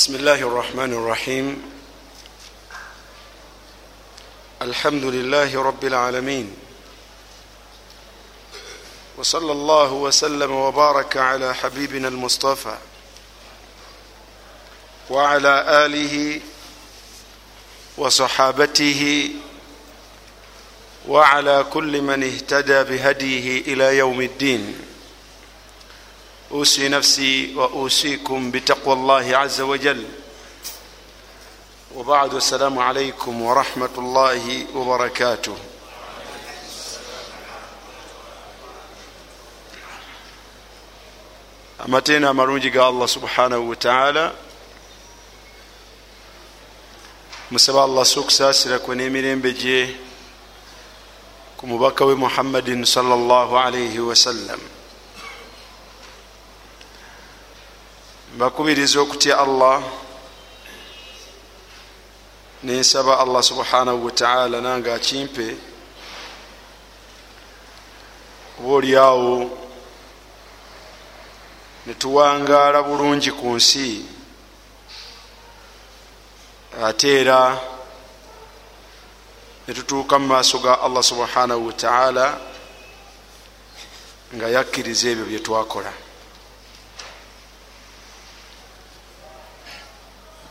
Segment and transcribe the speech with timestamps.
[0.00, 1.62] بسم الله الرحمن الرحيم
[4.62, 6.56] الحمد لله رب العالمين
[9.18, 12.76] وصلى الله وسلم وبارك على حبيبنا المصطفى
[15.10, 16.40] وعلى آله
[17.98, 19.30] وصحابته
[21.08, 24.89] وعلى كل من اهتدى بهديه إلى يوم الدين
[26.50, 30.04] اوصي نفسي واوصيكم بتقوى الله عز وجل.
[31.96, 35.56] وبعد السلام عليكم ورحمه الله وبركاته.
[41.80, 44.34] amateena amalungi ga allah subhanahu wataala
[47.50, 49.96] musaba allah si okusaasira kwe n'emirembe gye
[51.56, 54.60] ku mubaka we muhammadin salllah alaihi wasallam
[58.34, 59.82] mbakubiriza okutya allah.
[62.62, 65.56] Nensaba allah subhanahu wataala nange akimpe
[68.60, 69.50] oba oliawo
[71.86, 74.04] netuwangaala bulungi ku nsi.
[76.82, 77.58] Ate era
[79.68, 82.38] netutuuka mu maaso ga allah subhanahu wataala
[84.34, 85.92] nga yakkiriza ebyo byetwakola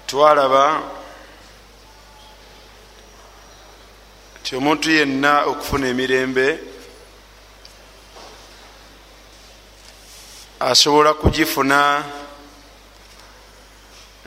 [0.09, 0.81] twalaba
[4.41, 6.59] nti omuntu yenna okufuna emirembe
[10.59, 12.03] asobola kugifuna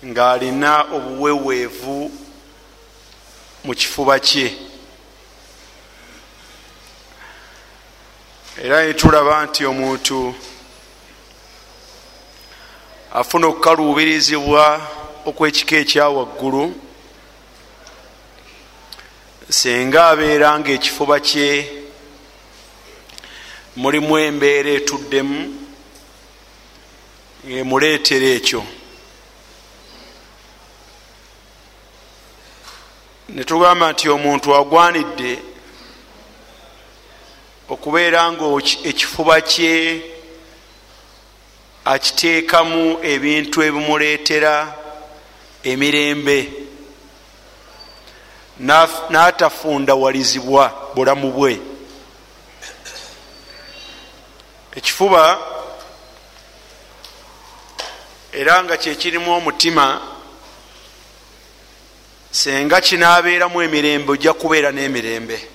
[0.07, 1.99] ng'alina obuweweevu
[3.65, 4.55] mu kifuba kye.
[8.63, 10.35] Era netulaba nti omuntu
[13.15, 16.75] afuna okukaluubirizibwa okwekika ekyawaggulu
[19.49, 21.49] senga abeera nga ekifuba kye
[23.77, 25.41] mulimu embeera etuddemu
[27.59, 28.63] emuleetera ekyo.
[33.29, 35.33] Netugamba nti omuntu agwanidde
[37.73, 38.45] okubeera nga
[38.91, 39.75] ekifuba kye
[41.85, 42.83] akiteekamu
[43.13, 44.82] ebintu ebimuleetera
[45.63, 46.53] emirembe.
[48.61, 51.61] N'atafundawalizibwa bulamu bwe.
[54.77, 55.39] Ekifuba
[58.33, 60.01] era nga kyekirimu omutima
[62.31, 65.49] senga kinaabeeramu emirembe ojja kubeera n'emirembe.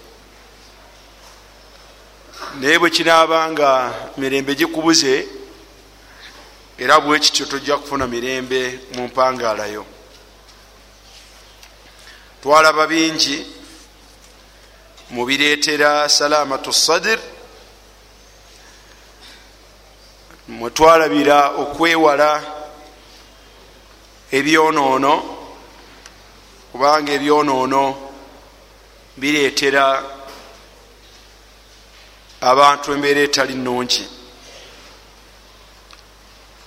[2.60, 5.28] Naye bwe kinaaba nga mirembe gikubuze
[6.78, 9.86] era bwe kityo tojja kufuna mirembe mu mpangaalayo
[12.42, 13.46] twalaba bingi
[15.10, 17.20] mubireetera salamatu sadir
[20.48, 22.44] mwetwalabira okwewala
[24.32, 25.14] ebyonoono
[26.72, 27.84] kubanga ebyonoono
[29.18, 29.86] bireetera
[32.42, 34.06] abantu embeera etali nungi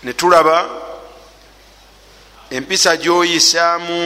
[0.02, 0.56] netulaba
[2.50, 4.00] empisa gyoyisaamu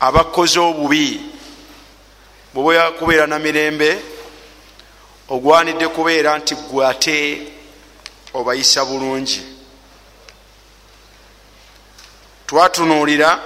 [0.00, 1.20] abakozi obubi
[2.54, 3.98] bweoba kubeera na mirembe
[5.28, 7.18] ogwanidde kubeera nti gwe ate
[8.34, 9.42] obayisa bulungi.
[12.46, 13.38] Twatunuulira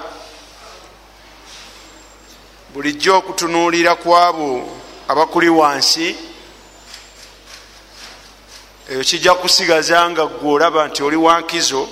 [2.73, 4.79] bulijjo okutunuulira kwabo
[5.09, 6.17] abakuli wansi
[8.91, 11.89] eyo kijja kusigaza nga gwe olaba nti oli wankizo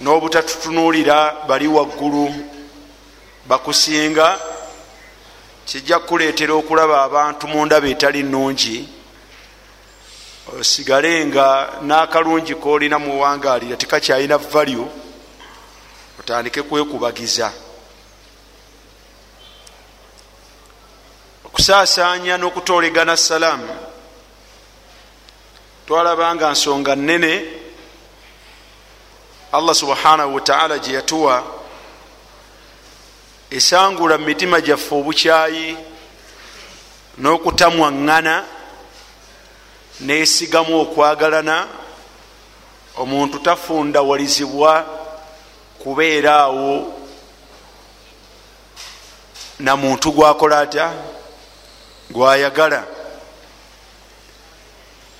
[0.00, 2.55] n'obutatutunuulira bali waggulu
[3.48, 4.38] bakusinga
[5.66, 8.88] kijja kukuleetera okulaba abantu mu ndaba etali nungi
[10.60, 11.46] osigale nga
[11.82, 14.86] n'akalungi koolina muwangaalira tekakyalina valyu
[16.20, 17.52] otandike kwekubagiza.
[21.44, 23.74] Okusaasaanya n'okutoolegana salaamu
[25.86, 27.32] twalaba nga nsonga nene
[29.52, 31.55] allah subhanahu wataala gye yatuwa
[33.50, 35.76] esangula mu mitima gyaffe obukyayi
[37.18, 38.44] n'okutamwaŋŋana
[40.00, 41.68] nesigamu okwagalana
[42.96, 44.86] omuntu tafundawalizibwa
[45.78, 46.92] kubeera awo
[49.58, 50.92] na muntu gwakola atya?
[52.10, 52.84] Gwayagala.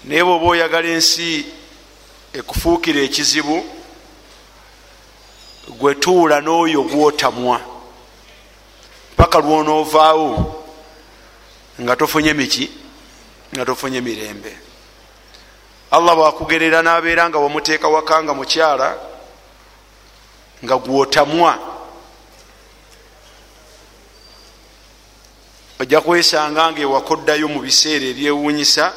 [0.04, 1.46] Naye bweoba oyagala ensi
[2.32, 3.64] ekufuukira ekizibu
[5.78, 7.75] gwetuula n'oyo gwotamwa
[9.16, 10.64] paka lwonoovaawo
[11.80, 12.70] nga tofunye miki
[13.54, 14.58] nga tofunye mirembe.
[15.90, 18.98] Allah bwakugerera nabeera nga wamuteeka waka nga mukyala
[20.64, 21.58] nga gwotamwa.
[25.80, 28.92] Ojja kwesanga nga ewakoddayo mu biseera ebyewuunyisa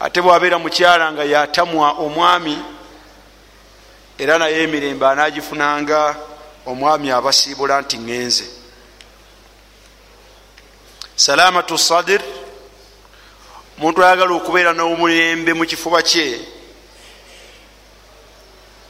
[0.00, 2.58] ate bwabeera mukyala nga yatamwa omwami
[4.18, 6.16] era naye emirembe anagifunanga
[6.66, 8.46] omwami abasiibula nti ŋŋenze.
[11.16, 12.22] Salamatu sadir
[13.78, 16.26] omuntu ayagala okubeera n'omulembe mu kifuba kye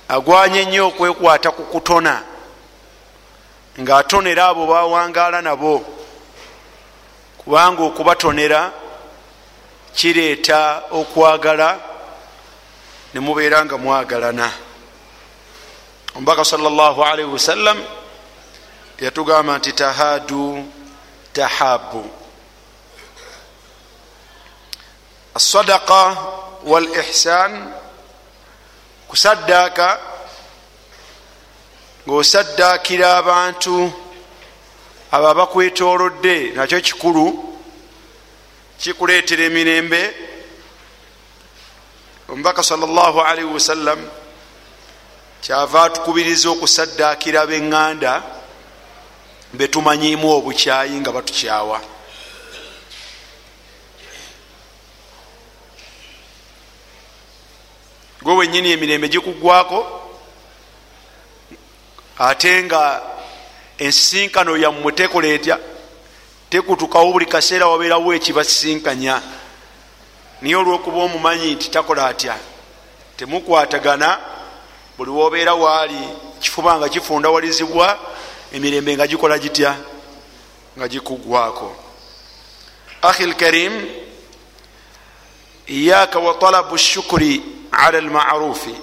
[0.09, 2.15] agwanye nnyo okwekwata ku kutona
[3.81, 5.85] ng'atonera abo bawangaala nabo.
[7.39, 8.73] Kubanga okubatonera
[9.97, 11.69] kireeta okwagala
[13.15, 14.66] ne mubeera nga mwagalana
[16.17, 17.77] omubaka salllah alaihi wasallam
[19.01, 20.65] yatugamba nti tahadu
[21.33, 22.11] tahabu.
[25.35, 26.17] Asadaqa
[26.65, 27.73] wal ihsan
[29.09, 30.01] kusaddaaka
[32.09, 33.93] ngaosaddaakira abantu
[35.13, 37.27] abo abakwetolodde nakyo kikulu
[38.81, 40.03] kikuleetera emirembe.
[42.29, 44.01] Omubaka salllah alaihi wasallam
[45.43, 48.13] kyava atukubiriza okusaddaakira beŋŋanda
[49.53, 51.81] betumanyiimu obukyayi nga batukyawa.
[58.23, 59.81] Gwe wenyini emirembe gikugwako
[62.19, 63.03] ate nga
[63.79, 65.59] ensisinkano yammwe tekola etya
[66.51, 69.23] tekutukawo buli kaseera wabeerawo ekibasisinkanya.
[70.43, 72.35] Niye olwokuba omumanyi nti takola atya
[73.17, 74.36] temukwatagana
[74.99, 76.09] buli wobeera waali
[76.41, 77.99] kifuba nga kifundawalizibwa
[78.53, 79.77] emirembe nga gikola gitya?
[80.79, 81.77] Nga gikugwako
[83.03, 83.87] ahi lkarim
[85.67, 88.75] iyaka wa talabu shukuri ala lmarufi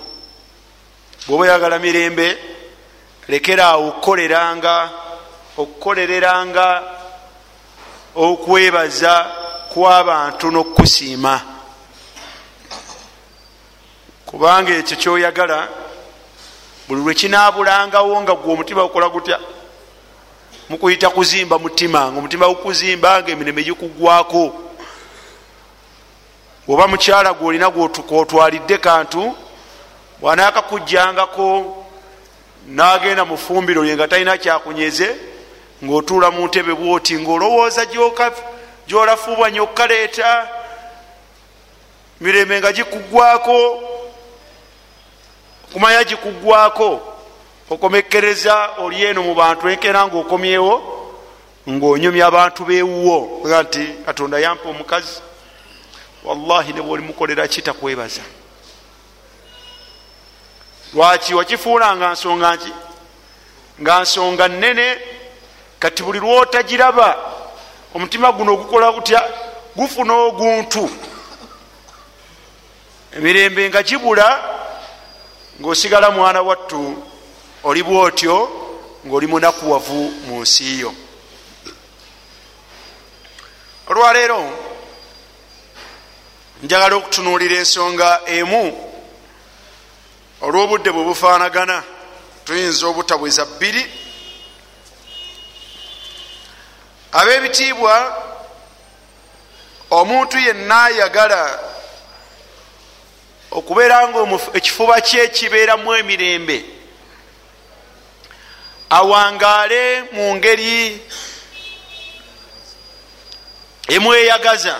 [1.27, 2.38] bwoba oyagala mirembe
[3.27, 4.89] lekeraawo okukoleranga
[5.57, 6.83] okukolereranga
[8.15, 9.15] okwebaza
[9.71, 11.36] kw'abantu n'okusiima
[14.25, 15.82] kubanga ekyo kyoyagala
[16.88, 19.39] buli lwekinabulangawo nga gwe omutima gukola gutya?
[20.69, 24.53] Mukuyita kuzimba mutima nga omutima gukuzimba nga emirembe gikugwako.
[26.68, 29.35] Oba mukyala gweolina gwotwalidde kantu
[30.19, 31.85] bwanaakakujjangako
[32.68, 35.15] nagenda mu fumbiro lye nga talina kyakunyeze
[35.83, 37.86] ngaotuula mu ntebe bwoti ngaolowooza
[38.88, 40.47] gyolafuubwa nyokkaleeta
[42.21, 43.83] mirembe nga gikugwako
[45.73, 47.01] okumanya gikugwako
[47.69, 50.73] okomekereza oli eno mu bantu enkera nga okomyewo
[51.69, 55.21] ngaonyomya abantu bewuwo ga nti katonda yampa omukazi
[56.23, 58.21] wallahi ne bwolimukolera kitakwebaza
[60.93, 62.73] lwaki wakifuula nga nsonga nki?
[63.81, 64.97] Nga nsonga nene
[65.79, 67.17] kati buli lwotagiraba
[67.95, 69.21] omutima guno gukola gutya
[69.75, 70.89] gufuna oguntu.
[73.17, 74.53] Emirembe nga gibula
[75.63, 77.04] ngaosigala mwana wattu
[77.63, 78.50] oli bwotyo
[79.08, 80.93] ngaoli munakuwavu mu nsi yo.
[83.88, 84.60] Olwaleero
[86.63, 88.63] njagala okutunuulira ensonga emu
[90.41, 91.84] olw'obudde bwe bufaanagana.
[92.46, 93.84] Tuyinza obutabweza bbiri.
[97.12, 97.96] Ab'ebitiibwa
[99.91, 101.39] omuntu yenna ayagala
[103.53, 106.65] okubeera nga ekifuba kye kibeeramu emirembe.
[108.89, 111.01] Awangaale mu ngeri
[113.88, 114.79] emweyagaza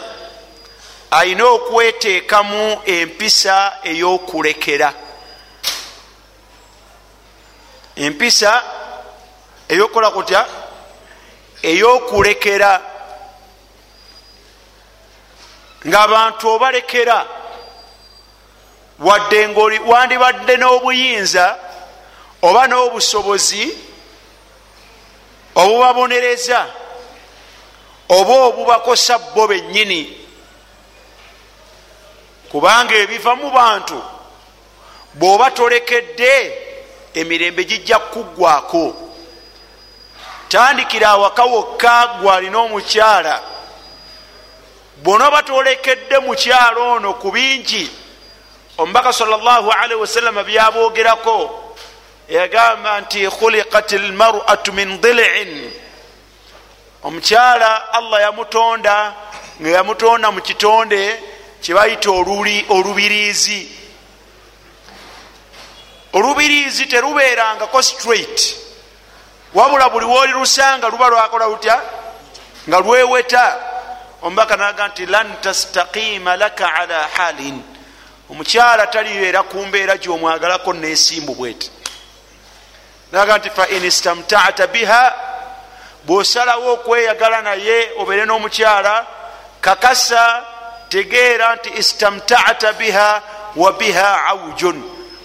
[1.12, 4.94] ayina okweteekamu empisa ey'okulekera.
[7.96, 8.63] Empisa
[9.70, 10.42] eyokukola kutya?
[11.63, 12.82] Ey'okulekera.
[15.88, 17.43] Ng'abantu obalekera
[19.03, 21.45] wadde ngaoli wandibadde n'obuyinza
[22.41, 23.77] oba n'obusobozi
[25.55, 26.60] obubabonereza
[28.10, 30.01] oba obubakosa bo bennyini.
[32.51, 34.00] Kubanga ebiva mu bantu
[35.13, 36.33] bw'oba tolekedde
[37.13, 38.95] emirembe gijja kukuggwako
[40.50, 43.41] tandikira awaka wokka gwalina omukyala
[45.03, 48.02] bwonooba tolekedde mukyalo ono ku bingi
[48.77, 51.38] omubaka salllahalihi wasallama byaboogerako
[52.30, 55.72] yagamba nti khuliqat lmaratu min dilin
[57.03, 59.13] omukyala allah yamutonda
[59.62, 61.20] nga yamutonda mu kitonde
[61.62, 62.10] kyebayita
[62.70, 63.68] olubiriizi.
[66.13, 68.56] Olubiriizi terubeerangako straight.
[69.53, 71.82] Wabula buli wooli lusanga luba lwakola lutya?
[72.68, 73.60] Nga lweweta.
[74.22, 77.73] Omubaka naga nti lan tastaqima laka ala halin
[78.34, 81.72] omukyala talibeera ku mbeera gyomwagalako nesimbu bweti.
[83.12, 85.16] Naga nti fain istamtata biha
[86.06, 89.06] bwosalawo okweyagala naye obeere n'omukyala
[89.62, 90.46] kakasa
[90.90, 93.22] tegeera nti istamtata biha
[93.56, 94.84] wa biha aujun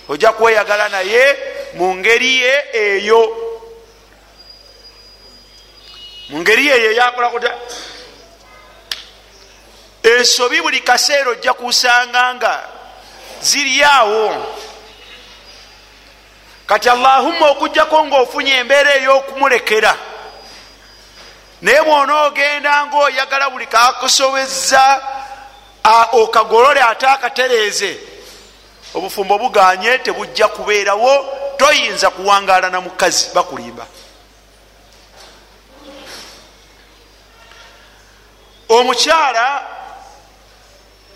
[0.09, 1.37] ojja kweyagala naye
[1.75, 3.23] mu ngeri ye eyo.
[6.29, 7.53] Mu ngeri ye eyo yakola kuta
[10.03, 12.78] ensobi buli kaseera ojja kusanga nga
[13.43, 14.47] ziryawo.
[16.67, 19.95] Kati allahumma okugjako ngaofunye embeera ey'okumulekera.
[21.63, 25.01] Naye bwona ogenda ngaoyagala buli kakusobeza
[26.13, 27.99] okagolole ate akatereeze
[28.95, 31.27] obufumbo buganye tebujja kubeerawo
[31.57, 33.87] toyinza kuwangala na mukazi bakulimba.
[38.69, 39.63] Omukyala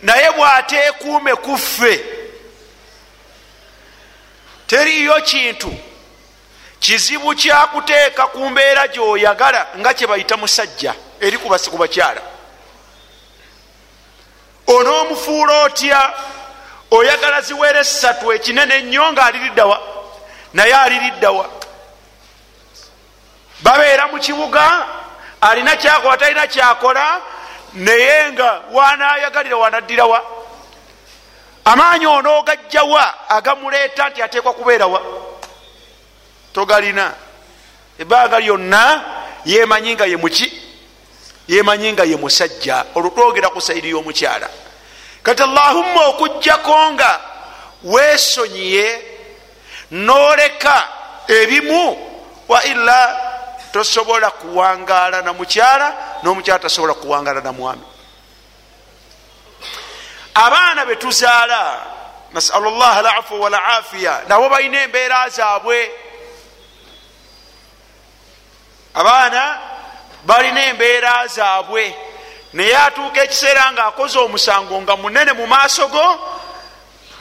[0.02, 2.04] naye bwateekuume kuffe
[4.66, 5.74] teriyo kintu.
[6.80, 12.20] Kizibu kyakuteeka ku mbeera gyoyagala nga kyebayita musajja eri ku bakyala
[14.66, 16.12] onoomufuula otya?
[16.90, 19.80] Oyagala ziwere esatu ekinene ennyo nga aliriddawa
[20.52, 21.50] naye aliriddawa
[23.60, 24.86] babeera mu kibuga
[25.40, 27.20] alina kyakola talina kyakola
[27.74, 30.22] naye nga wanayagalira wanaddirawa
[31.64, 35.02] amaanyi onoogajjawa agamuleeta nti ateekwa kubeerawa
[36.52, 37.14] togalina.
[37.98, 39.04] Ebbanga lyonna
[39.44, 40.52] yemanyi nga ye muki?
[41.48, 42.84] Yemanyi nga ye musajja.
[42.94, 44.48] Olutwogera ku saidi y'omukyala.
[45.22, 47.20] Kati allahumma okugjako nga
[47.84, 49.02] weesonyiye
[49.90, 50.88] noleka
[51.28, 52.08] ebimu
[52.48, 53.31] wa ila
[53.72, 57.82] tosobola kuwangaala na mukyala n'omukyala tasobola kuwangaala na mwami.
[60.34, 61.86] Abaana betuzaala
[62.32, 65.90] nasalu llah alafu walafiya nabo balina embeera zaabwe.
[68.94, 69.58] Abaana
[70.24, 71.96] balina embeera zaabwe
[72.52, 76.18] naye atuuka ekiseera nga akoze omusango nga munene mu maaso go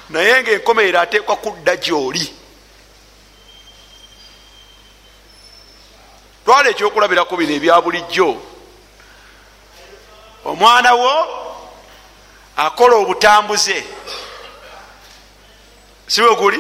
[0.10, 2.40] naye nga enkomerero ateekwa kudda gyoli
[6.45, 8.41] twala ekyokulabirako bino ebya bulijjo.
[10.45, 11.13] Omwana wo
[12.57, 13.83] akola obutambuze.
[16.07, 16.60] Siwe guli?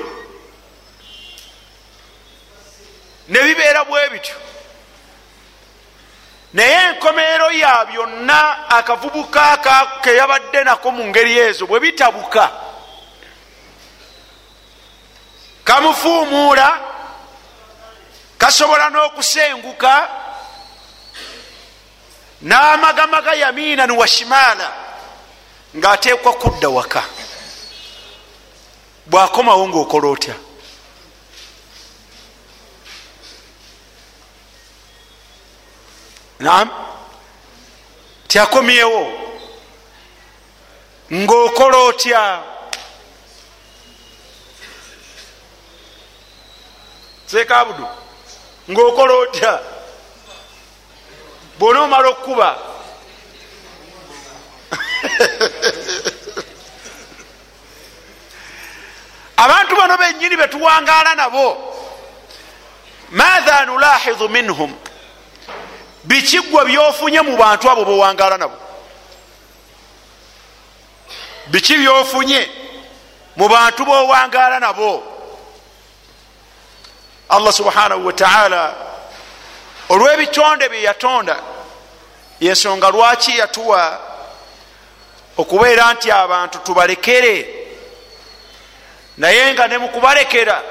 [3.27, 4.35] Ne bibeera bwe bityo.
[6.53, 9.57] Naye enkomeero ya byonna akavubuka
[10.01, 12.51] keyabadde nako mu ngeri ezo bwe bitabuka.
[15.63, 16.90] Kamufuumuula
[18.41, 19.93] kasobola n'okusenguka
[22.41, 24.67] n'amagamaga yamiinan wa shimaala
[25.77, 27.03] ng'ateekwa kudda waka.
[29.05, 30.35] Bwakomawo ng'okola otya?
[36.39, 36.69] Naam.
[38.27, 39.01] Tyakomyewo.
[41.13, 42.21] Ng'okola otya?
[47.27, 48.00] Seekabudu
[48.71, 49.59] ng'okola otya?
[51.59, 52.57] Bwona omala okukuba.
[59.37, 61.73] Abantu bano benyini betuwangaala nabo.
[63.11, 64.75] Maatha nulahidu minhum?
[66.03, 68.57] Bikigwa byofunye mu bantu abo bowangaala nabo.
[71.47, 72.49] Biki byofunye
[73.35, 75.10] mu bantu bowangaala nabo
[77.31, 78.75] allah subhanahu wataala
[79.89, 81.35] olwebitonde byeyatonda
[82.39, 83.99] yensonga lwaki yatuwa
[85.37, 87.61] okubeera nti abantu tubalekere?
[89.17, 90.61] Naye nga ne mukubalekera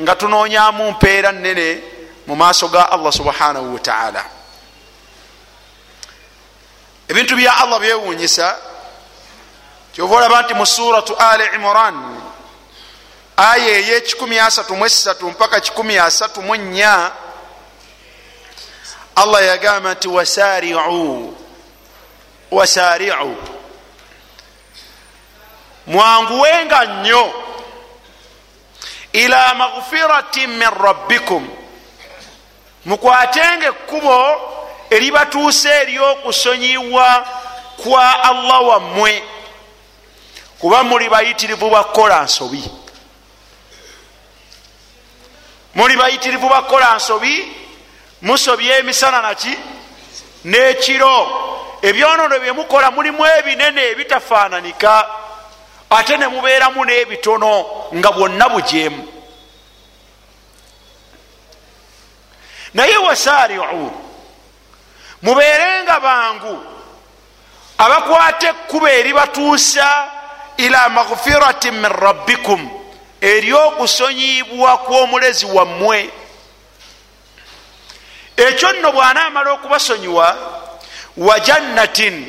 [0.00, 1.82] nga tunoonyamu mpeera nene
[2.26, 4.24] mu maaso ga allah subhanahu wataala
[7.08, 8.58] ebintu bya allah byewunyisa
[9.94, 12.20] kyova olaba nti mu suratu ali imran
[13.36, 17.10] aya asatu muesatu mpaka kikumi asatu munya
[19.16, 21.36] allah yagamba nti wasariu
[22.50, 23.36] wasariu.
[25.86, 27.34] Mwanguwenga nnyo.
[29.12, 31.48] Ila maghfiratin min rabbikum.
[32.84, 34.40] Mukwatenga ekkubo
[34.90, 37.26] eribatuusa eryokusonyiwa
[37.84, 39.22] kwa allah wammwe
[40.58, 42.64] kuba muli bayitirivu bakukola nsobi
[45.76, 47.52] muli bayitirivu bakukola nsobi
[48.22, 49.56] musobya emisana naki?
[50.44, 51.26] N'ekiro.
[51.82, 55.06] Ebyonoono byemukola mulimu ebinene ebitafaananika
[55.90, 59.08] ate ne mubeeramu n'ebitono nga bwonna bujeemu.
[62.74, 63.92] Naye wasaariu
[65.22, 66.64] mubeerenga bangu.
[67.78, 70.08] Abakwata ekkuba eribatuusa
[70.56, 72.75] ila maghfiratin min rabbikum
[73.20, 76.10] eryokusonyibwa kw'omulezi wammwe.
[78.36, 80.36] Ekyo nno bw'anaamala okubasonyiwa
[81.16, 82.28] wa jannatin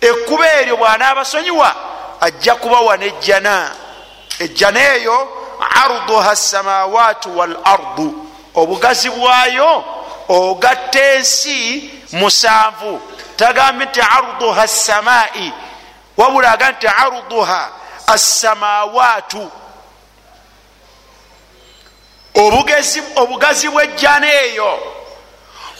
[0.00, 1.76] ekkuba eryo bw'anaabasonyiwa
[2.20, 3.70] ajja kubawa nejjana.
[4.38, 5.28] Ejjana eyo
[5.74, 9.84] arduha samawaatu wal ardu obugazi bwayo
[10.28, 13.00] ogatta ensi musanvu.
[13.36, 15.52] Tagambe nti arduha samai
[16.16, 17.68] wabula aga nti arduha
[18.06, 19.50] assamawaatu
[22.34, 24.96] obugazi bwejjana eyo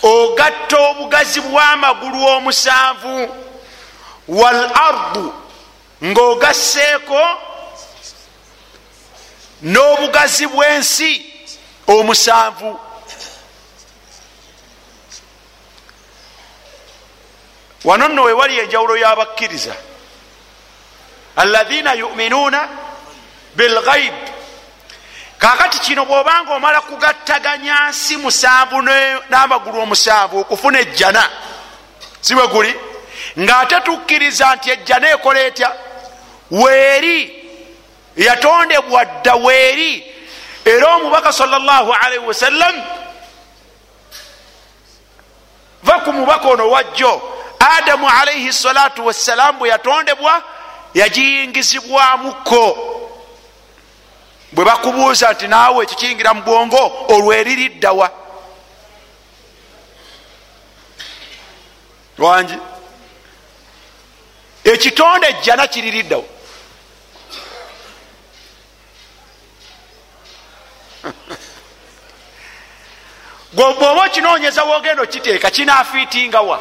[0.02, 3.28] ogatta obugazi bw'amagulu omusanvu
[4.28, 5.34] wal ardu
[6.04, 7.22] ng'ogasseeko
[9.62, 11.10] n'obugazi bw'ensi
[11.86, 12.80] omusanvu.
[17.84, 19.74] Wano nno wewali enjawulo y'abakkiriza.
[21.36, 22.68] Alaina yuminuuna
[23.56, 24.14] bilghaib
[25.40, 28.82] kakati kino bwobanga omala kugattaganya nsi musanvu
[29.30, 31.24] n'amagulu omusanvu okufuna ejjana
[32.20, 32.74] si bwe guli?
[33.38, 35.70] Ng'ate tukkiriza nti ejjana ekola etya?
[36.50, 37.18] Weeri
[38.16, 40.04] yatondebwa dda weeri
[40.64, 42.74] era omubaka salllahu alaihi wasallam
[45.82, 47.22] va ku mubaka ono wajjo
[47.76, 50.42] adamu alaihi salatu wassalamu bwe yatondebwa
[50.94, 52.76] yagiyingizibwamukko
[54.52, 58.10] bwe bakubuuza nti naawe ekikiyingira mu bwongo olweririddawa
[62.18, 62.58] wangi
[64.64, 66.24] ekitonde ejjana kiririddawa
[73.52, 76.60] bwoba okinoonyeza wogenda okiteeka kinafiitingawa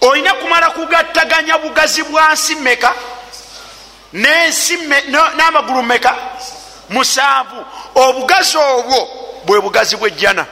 [0.00, 0.70] olina kumala
[1.88, 2.94] kugattaganya bugazi bwa nsi meka
[5.36, 6.16] n'amagulu meka
[6.88, 7.64] musanvu.
[7.94, 9.08] Obugazi obwo
[9.44, 10.46] bwe bugazi bwejjana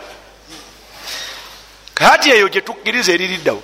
[1.95, 3.63] kati eyo gyetukkiriza eririddawo.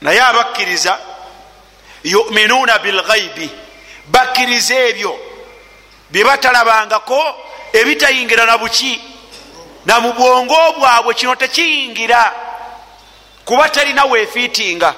[0.00, 0.98] Naye abakkiriza
[2.04, 3.50] yuminuuna bilghaibi
[4.08, 5.18] bakkiriza ebyo
[6.10, 7.20] byebatalabangako
[7.72, 9.11] ebitayingira na buki
[9.86, 12.32] na mu bwongo bwabwe kino tekiyingira
[13.44, 14.94] kuba talina weefiitinga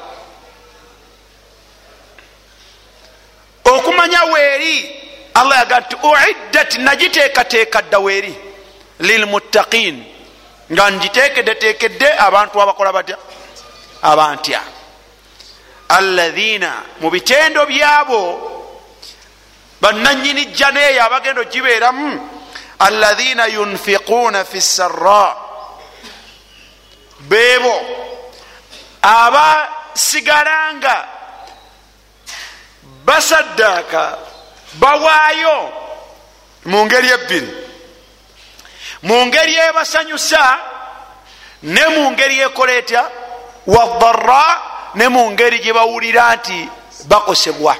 [3.65, 5.01] okumanya weeri
[5.35, 8.35] allah yaga nti uiddat nagiteekateeka dda weeri
[9.01, 10.05] lilmuttaqin
[10.73, 13.17] nga ngiteekeddeteekedde abantu abakola batya?
[14.03, 14.61] Abantya.
[15.89, 18.21] Alaina mu bitendo byabo
[19.81, 22.09] bananyini jjana eyo abagenda ogibeeramu
[22.79, 25.37] alaina yunfiquuna fi sara
[27.21, 27.81] beebo
[29.03, 30.97] abasigalanga
[33.05, 34.19] basaddaaka
[34.75, 35.73] bawaayo
[36.65, 37.53] mu ngeri ebbiri
[39.03, 40.59] mu ngeri ebasanyusa
[41.63, 43.11] ne mu ngeri ekola etya
[43.67, 44.63] wadara
[44.95, 46.69] ne mu ngeri gye bawulira nti
[47.05, 47.77] bakosebwa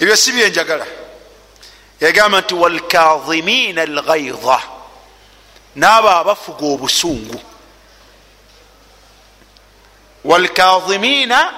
[0.00, 0.86] ebyo si byenjagala
[2.00, 4.60] yagamba nti walkazimina alghaidha
[5.74, 7.40] naabo abafuga obusungu.
[10.24, 11.52] Walkazimina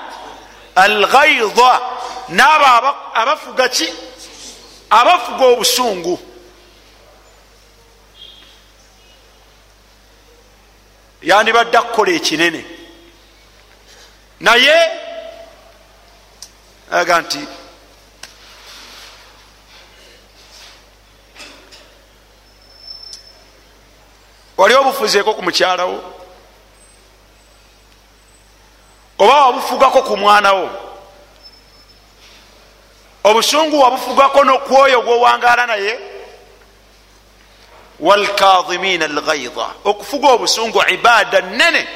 [0.75, 1.81] alghaidha
[2.29, 3.89] naabo abafuga ki?
[4.91, 6.19] Abafuga obusungu.
[11.23, 12.65] Yandibadde akukola ekinene.
[14.41, 14.77] Naye
[16.91, 17.39] aga nti
[24.97, 26.03] wali obufuzeeko ku mukyalawo
[29.19, 30.71] oba wabufugako ku mwanawo
[33.25, 35.99] obusungu wabufugako nokwoyo gwowangaala naye?
[38.01, 41.89] Walkadhimina alghaidha okufuga obusungu ibaada nene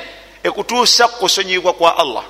[0.42, 2.24] ekutuusa kukusonyibwa kwa allah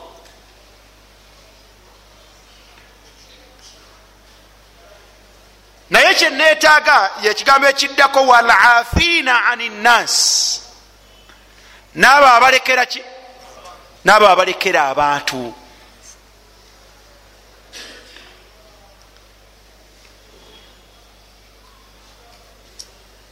[5.90, 10.60] naye kyenetaaga yekigambo ekiddako walafiina ani nnas
[11.94, 13.02] naabo abalekera ki?
[14.04, 15.54] Naabo abalekera abantu.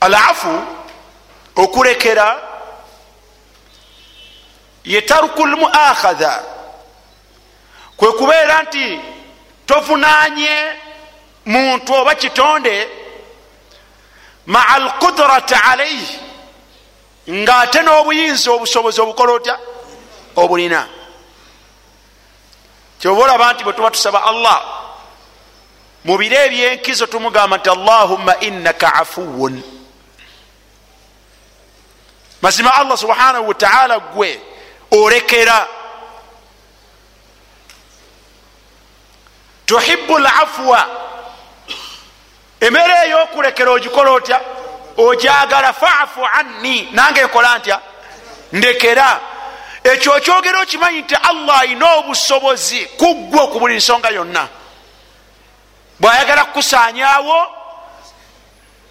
[0.01, 0.62] Alafu
[1.57, 2.42] okulekera
[4.85, 6.42] ye taruku lmuakhadha
[7.97, 9.01] kwe kubeera nti
[9.66, 10.73] tovunanye
[11.49, 12.89] muntu oba kitonde
[14.47, 16.19] maa alqudrati alaihi
[17.31, 19.59] ngaate n'obuyinza obusobozi obukola otya?
[20.37, 20.89] Obulina.
[23.01, 24.59] Kyoba olaba nti bwe tuba tusaba allah
[26.05, 29.63] mu biro ebyenkizo tumugamba nti allahumma innaka afuwun
[32.43, 34.41] mazima allah subhanahu wataala gwe
[34.91, 35.69] olekera.
[39.67, 41.08] Tuhibu lafwa
[42.61, 44.40] emere eyokulekera ogikola otya?
[44.97, 47.81] Ojagala faafu anni nange nkola ntya?
[48.53, 49.21] Ndekera.
[49.85, 54.49] Ekyo okyogera okimanyi nti allah ayina obusobozi kuggwe ku buli nsonga yonna.
[56.01, 57.47] Bwayagala kukusanyawo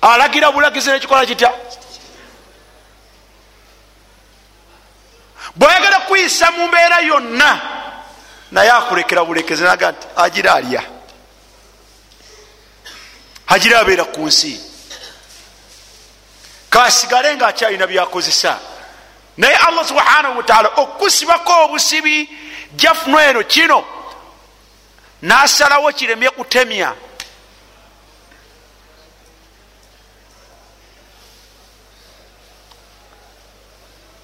[0.02, 1.52] alagira bulagizi nekikola kitya?
[5.56, 7.60] Bwayagala kuyisa mu mbeera yonna
[8.52, 10.82] naye akulekera bulekezi naga nti agira alya
[13.48, 14.62] agira abeera ku nsi.
[16.70, 18.60] Kasigale nga akyalina byakozesa.
[19.38, 22.30] Naye allah subhanahu wataala okusibako obusibi
[22.76, 23.86] jafunu eno kino.
[25.22, 26.94] Nasalawo kiremye kutemya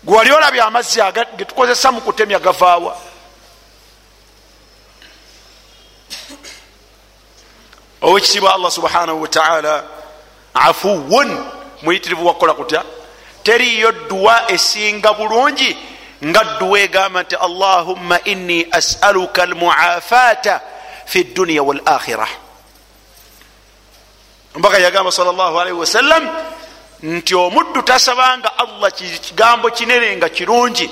[0.03, 0.99] gwewali olabya amazzi
[1.37, 3.12] getukozesa mu kutemya gavaawa
[8.03, 9.83] owekitiibwa allah subhanahu wataala
[10.53, 11.45] afuwun
[11.81, 12.83] muyitirivu wakukola kutya?
[13.43, 15.77] Teriyo dduwa esinga bulungi
[16.25, 20.61] nga dduwa egamba nti allahumma inni asaluka almuafata
[21.05, 22.27] fi dduniya walakhira
[24.55, 26.29] mpaka yagamba sal llah alaihi wasallam
[27.03, 30.89] nti omuddu tasabanga allah kigambo kinene nga kirungi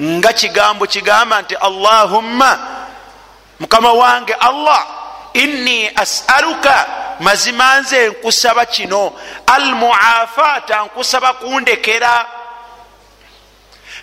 [0.00, 2.58] nga kigambo kigamba nti allahumma
[3.60, 4.99] mukama wange allah
[5.32, 6.86] inni asaluka
[7.20, 9.12] mazima nze nkusaba kino.
[9.46, 12.26] Almuafata nkusaba kundekera.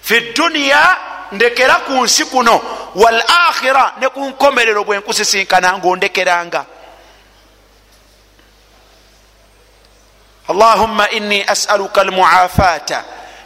[0.01, 0.97] Fi duniya
[1.31, 2.61] ndekera ku nsi kuno.
[2.95, 6.65] Wal akhira ne ku nkomerero bwe nkusisinkana ngaondekeranga
[10.47, 13.03] allahumma inni asaluka almuafata.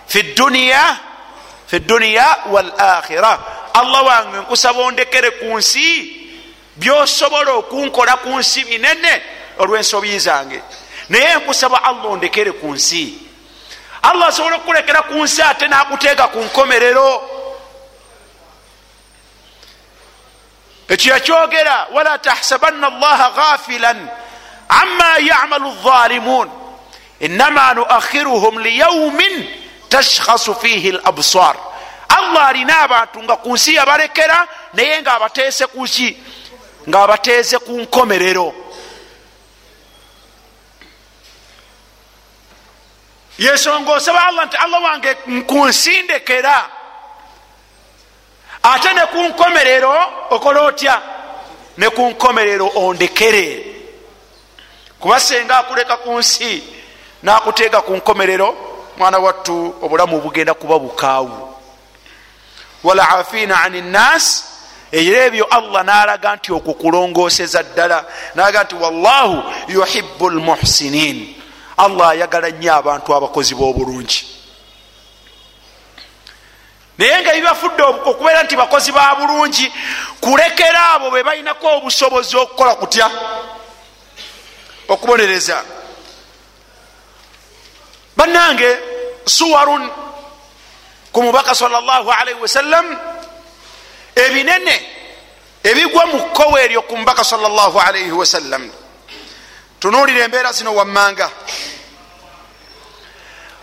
[0.07, 0.97] Fi duniya
[1.71, 3.39] fi duniya wal akhira
[3.73, 6.20] allah wange nkusaba ondekere ku nsi
[6.75, 9.21] byosobola okunkola ku nsi binene
[9.57, 10.61] olwensobi zange.
[11.09, 13.17] Naye nkusaba allah ondekere ku nsi.
[14.01, 17.21] Allah asobola okukulekera ku nsi ate nakuteeka ku nkomerero.
[20.87, 24.09] Ekyo yakyogera wala tahsabanna allaha ghafilan
[24.69, 26.49] ama yamalu dhalimun
[27.19, 29.47] inama nuakhiruhum liyaumin
[29.89, 31.55] tashkhasu fihi labsar
[32.09, 36.17] allah alina abantu nga ku nsi yabalekera naye nga abateese kuki
[36.89, 38.53] ngaabateeze ku nkomerero.
[43.37, 45.13] Yensonga osaba allah nti allah wange
[45.47, 46.69] kunsindekera
[48.63, 49.93] ate ne ku nkomerero
[50.29, 51.01] okola otya?
[51.77, 53.65] Ne ku nkomerero ondekere.
[54.99, 56.63] Kuba senga akuleka ku nsi
[57.23, 58.55] nakuteeka ku nkomerero
[58.97, 61.55] mwana wattu obulamu bugenda kuba bukaawu.
[62.83, 64.50] Walaafina ani nnas
[64.91, 71.35] era ebyo allah nalaga nti okukulongoseza ddala nalaga nti wallahu yuhibu lmuhsinin
[71.77, 74.25] allah ayagala nnyo abantu abakozi b'obulungi.
[76.97, 79.71] Naye nga bibafudde okubeera nti bakozi ba bulungi
[80.21, 83.09] kulekera abo be balinako obusobozi okukola kutya?
[84.87, 85.63] Okubonereza.
[88.17, 88.77] Bannange
[89.25, 89.89] suwarun
[91.11, 92.85] ku mubaka salllahalaihi wasallam
[94.15, 94.75] ebinene
[95.63, 98.71] ebigwa mu kkowa eryo ku mubaka salllahalaihi wasallam
[99.79, 101.29] tunuulira embeera zino wammanga.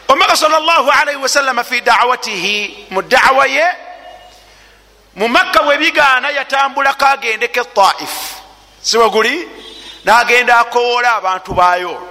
[0.08, 3.66] Omubaka salllahalaihi wasallama fi dawatihi mu dawa ye
[5.14, 8.14] mu makka bwebigaana yatambulako agendeko etaif
[8.82, 9.48] siweguli
[10.04, 12.08] nagenda akowoola abantu baayo.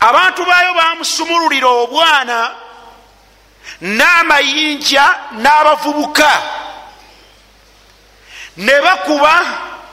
[0.00, 2.50] Abantu baayo bamusumululira obwana
[3.80, 6.30] n'amayinja n'abavubuka
[8.60, 9.40] ne bakuba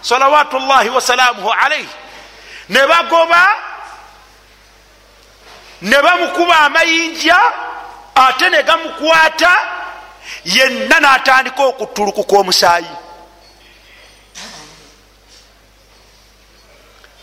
[0.01, 1.89] salawatu llahi wasalamuhu alaihi
[2.69, 3.47] ne bagoba
[5.81, 7.39] ne bamukuba amayinja
[8.15, 9.51] ate ne gamukwata
[10.45, 12.87] yenna n'atandika okutulukuka omusaayi.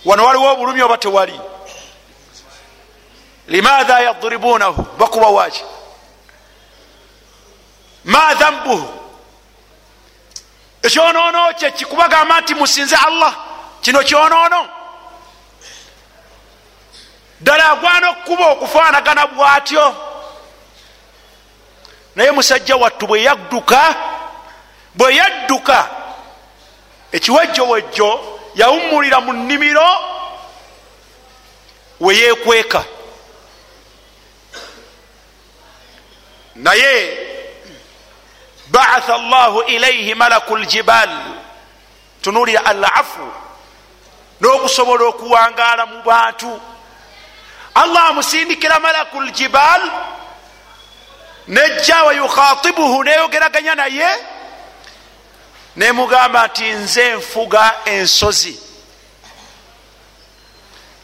[0.04, 1.40] Wano waliwo obulumi oba tewali?
[3.48, 5.64] Limaatha yadribunahu bakuba waki
[8.04, 9.03] ma dhambuhu
[10.84, 13.34] ekyonoono kye kikubagamba nti musinze allah.
[13.80, 14.68] Kino kyonoono
[17.40, 19.96] ddala agwana okukuba okufaanagana bwatyo.
[22.14, 23.94] Naye musajja wattu bwe yadduka
[24.94, 25.88] bwe yadduka
[27.12, 29.88] ekiwejjowejjo yawummulira mu nnimiro
[32.00, 32.84] weyekweka
[36.54, 37.33] naye
[38.66, 41.10] baatha llahu ilaihi malaku ljibal
[42.22, 43.32] tunulira alafu
[44.40, 46.60] n'okusobola okuwangaala mu bantu
[47.74, 49.82] allah amusindikira malaku ljibal
[51.48, 54.08] nejja wayukhatibuhu neyogeraganya naye
[55.76, 58.60] nemugamba nti nze nfuga ensozi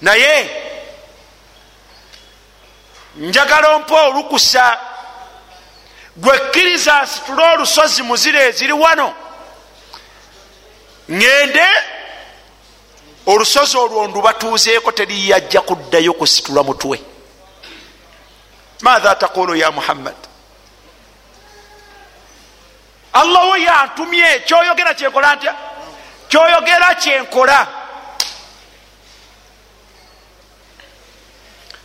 [0.01, 0.51] naye
[3.17, 4.79] njagala ompa olukusa
[6.17, 9.15] gwekkiriza nsitule olusozi muzira eziri wano.
[11.11, 11.67] Ŋŋende
[13.27, 17.01] olusozi olwo ndubatuuzeeko teriyajja kuddayo kusitula mutwe.
[18.81, 20.15] Matha taqulu ya muhammad?
[23.13, 25.55] Allah wo yantumye kyoyogera kyenkola ntya?
[26.29, 27.67] Kyoyogera kyenkola.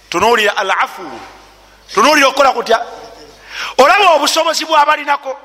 [0.09, 1.19] Tunuulira alafu.
[1.93, 2.85] Tunuulira okukola kutya
[3.77, 5.37] olaba obusobozi bwabalinako.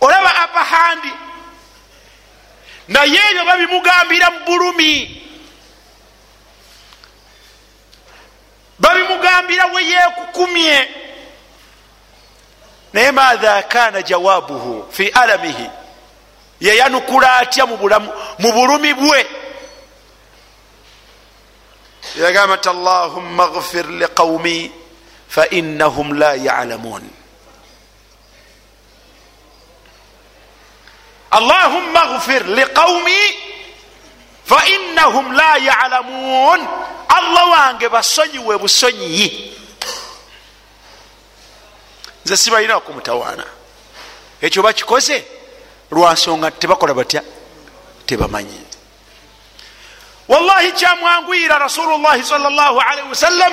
[0.00, 1.12] Olaba apahandi
[2.88, 5.22] naye ebyo babimugambira mu bulumi.
[8.78, 10.88] Babimugambira we yekukumye
[12.92, 15.70] naye maatha kana jawabuhu fi alamihi.
[16.60, 17.76] Yeyanukula atya mu
[18.52, 19.26] bulumi bwe?
[22.16, 24.72] Yagamba ti allahumma gfir liqaumi
[25.30, 27.06] fainahum la yalamun
[31.30, 33.22] allahumma gfir liqaumi
[34.44, 36.60] fainahum la yalamun
[37.08, 39.28] allah wange basonyiwe busonyiyi
[42.24, 43.44] nze sibalina kumutawaana
[44.42, 45.24] ekyo bakikoze
[45.90, 47.22] lwansonga tebakola batya?
[48.06, 48.60] Tebamanyi.
[50.28, 53.52] Wallahi kyamwanguyira rasulullahi salllahalihi wasallam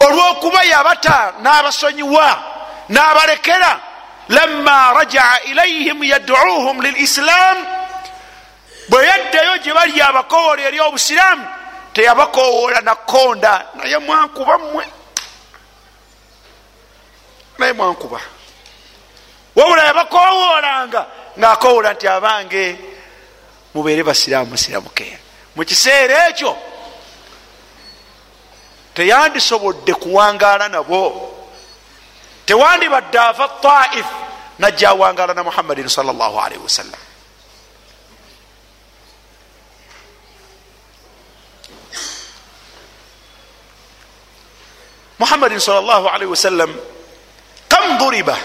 [0.00, 2.42] olwokuba yabata n'abasonyiwa
[2.88, 3.80] n'abalekera
[4.28, 7.66] lama rajaa ilaihim yaduuhum lilislam
[8.88, 11.46] bwe yaddayo gye bali abakowoola eri obusiraamu
[11.92, 14.86] teyabakowoola nakonda naye mwankuba mmwe.
[17.58, 18.20] Naye mwankuba.
[19.56, 21.06] Wabula yabakowoolanga
[21.38, 22.78] ngaakowola nti abange
[23.74, 25.18] mubeere basiraamu musiramuke
[25.56, 26.56] mu kiseera ekyo
[28.96, 31.32] teyandisobodde kuwangaala nabo.
[32.46, 34.06] Tewandibadde ava taif
[34.58, 37.00] najja awangaala na muhammadin salllahalihi wasallam
[45.18, 46.70] muhammadin salllahalihi wasallam
[47.68, 48.36] kam duriba?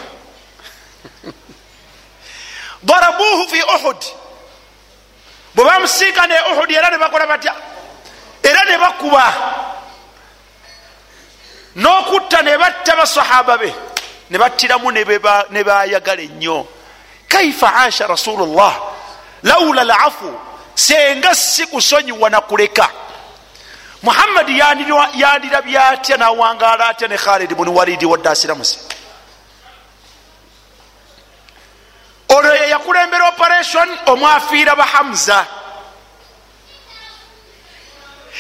[2.84, 4.02] Darabuhu fi uhud.
[5.56, 7.56] Bwe bamusinkana e uhudi era nebakola batya?
[8.44, 9.26] Era ne bakuba
[11.76, 13.74] n'okutta ne batta basahaba be.
[14.30, 16.68] Ne battiramu ne bayagala ennyo.
[17.28, 18.74] Kaifa asha rasulullah?
[19.44, 20.32] Laula lafu
[20.76, 22.90] senga si kusonyiwa nakuleka
[24.04, 24.60] muhammadi
[25.14, 28.80] yandirabye atya nawangaala atya ne khalidi buni walidi wadde asiramuse
[32.30, 35.46] olwo yeyakulembera operation omwafiira bahamza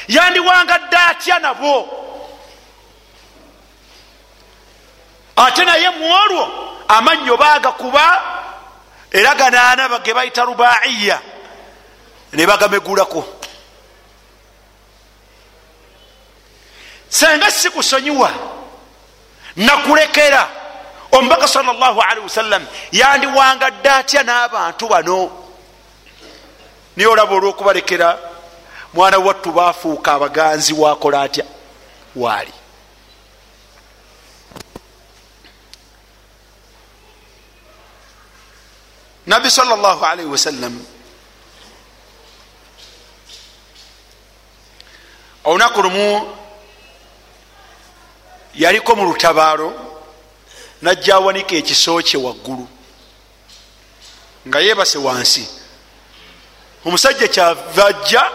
[0.08, 1.90] yandiwangadde atya nabo
[5.48, 6.50] ate naye muolwo
[6.88, 8.22] amannyo bagakuba
[9.12, 11.20] era ganaana ge bayita rubaiya
[12.34, 13.26] ne bagamegulako.
[17.10, 18.32] Senga sikusonyiwa
[19.56, 20.48] nakulekera.
[21.12, 25.32] Omubaka salllahalihi wasallam yandiwangadde atya n'abantu bano?
[26.96, 28.18] Niye olaba olwokubalekera
[28.94, 31.46] mwana wattu bafuuka abaganzi wakola atya?
[32.16, 32.54] Waali
[39.28, 40.86] nabbi salllahalaihi wasallam.
[45.44, 46.38] Olunaku lumu
[48.56, 49.74] yaliko mu lutabaalo
[50.82, 52.68] najja awanika ekiso kye waggulu
[54.48, 55.48] nga yeebase wansi.
[56.86, 58.32] Omusajja kyava ajja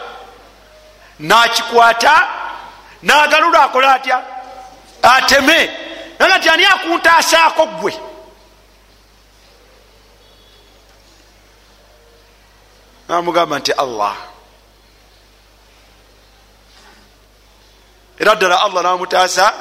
[1.18, 2.28] nakikwata
[3.02, 4.22] nagalula akola atya?
[5.02, 5.70] Ateme.
[6.18, 8.05] Naga nti ani akuntaasaako gwe
[13.08, 14.16] namugamba nti allah.
[18.18, 19.52] Era ddala allah namutaasa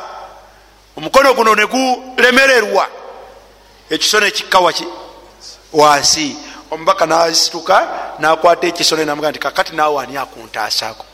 [0.98, 2.88] omukono guno negulemererwa
[3.90, 4.86] ekiso nekikkawaki
[5.74, 6.38] wansi.
[6.72, 7.88] Omubaka nasituka
[8.20, 11.06] nakwata ekiso nenamuga nti kakati naawe ani akuntaasako?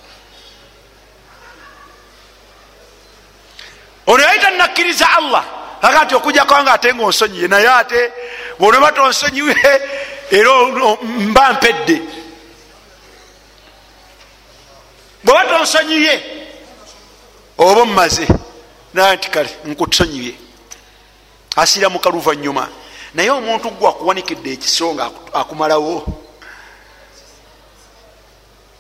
[4.08, 5.46] Ono yali tanakkiriza allah.
[5.82, 8.14] Aga nti okujjako nga ate nga onsonyiye naye ate
[8.60, 9.56] bwonaba tonsonyiwe
[10.32, 10.52] era
[11.04, 12.02] mba mpedde
[15.24, 16.14] bweba tonsonyiye
[17.58, 18.28] oba mumaze
[18.94, 20.34] naye nti kale nkutusonyiye.
[21.56, 22.68] Asira mukaluvanyuma
[23.14, 26.06] naye omuntu gwe akuwanikidde ekiso nga akumalawo.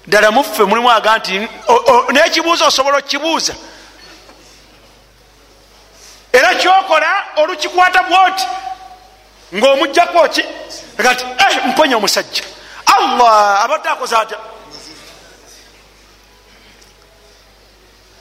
[0.07, 1.33] Ddala muffe mulimu aga nti
[2.11, 3.53] nekibuuza osobola okukibuuza
[6.33, 8.45] era kyokola olukikwata bwoti
[9.55, 10.43] ngaomujjako ki
[11.09, 12.43] ati eh, mponya omusajja.
[12.85, 14.37] Allah abadde akoze atya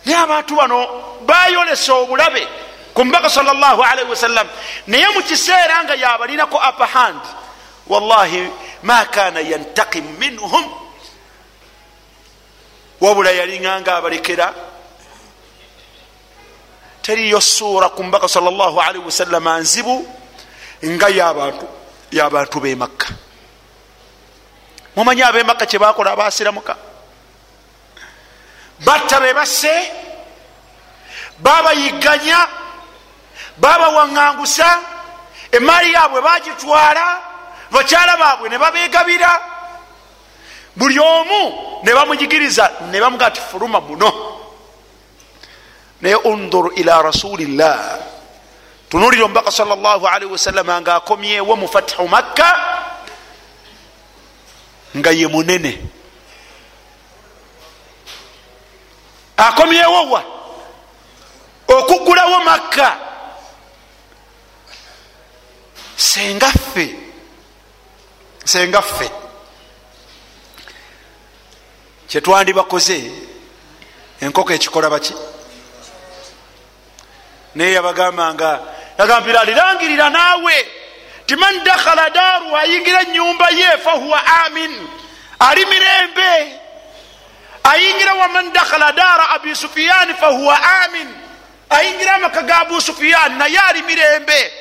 [0.04, 0.78] naye abantu bano
[1.26, 2.46] bayolesa obulabe
[2.94, 4.48] ku mubaka salllahalaihi wasallam
[4.86, 7.20] naye mukiseera nga yabalinako apahand
[7.86, 8.50] wallahi
[8.82, 10.64] ma kana yantakim minhum.
[13.00, 14.54] Wabula yalinganga abalekera.
[17.02, 20.06] Teriyo suura ku mubaka salllahalaihi wasallama nzibu
[20.84, 21.66] nga yabantu
[22.12, 23.06] yabantu bemakka
[24.96, 26.76] mumanyi abemakka kyebakola abasiramuka
[28.84, 29.74] batta bebasse
[31.38, 32.48] babayiganya
[33.56, 34.68] babawaŋŋangusa
[35.52, 37.06] emaali yaabwe bagitwala
[37.70, 39.32] bakyala baabwe ne babegabira
[40.76, 41.40] buli omu
[41.82, 44.10] ne bamujigiriza ne bamuga ti fuluma muno.
[46.00, 47.98] Naye undur ila rasulillah.
[48.88, 52.50] Tunulira omubaka salllahalihi wasallama nga akomyewo mu fathu makka
[54.96, 55.99] nga ye munene
[59.48, 60.22] akomyewo wa
[61.68, 62.96] okugulawo makka.
[65.96, 66.94] Sengaffe
[68.44, 69.10] sengaffe
[72.08, 73.12] kyetwandibakoze
[74.20, 75.14] enkoko ekikola baki?
[77.54, 78.60] Naye yabagambanga
[78.98, 80.66] yagambira alirangirira naawe.
[81.26, 84.88] Ti man dakhala daru ayingira enyumba ye fahuwa amin
[85.38, 86.60] ali mirembe
[87.64, 91.08] ayingira waman dakhala dara abi sufiyani fahuwa amin.
[91.70, 94.52] Ayingira amaka ga abu sufiyani naye ali mirembe.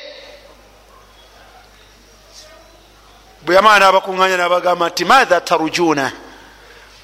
[3.42, 6.12] Bwe yamala nabakuŋanya nabagamba nti matha tarujuna?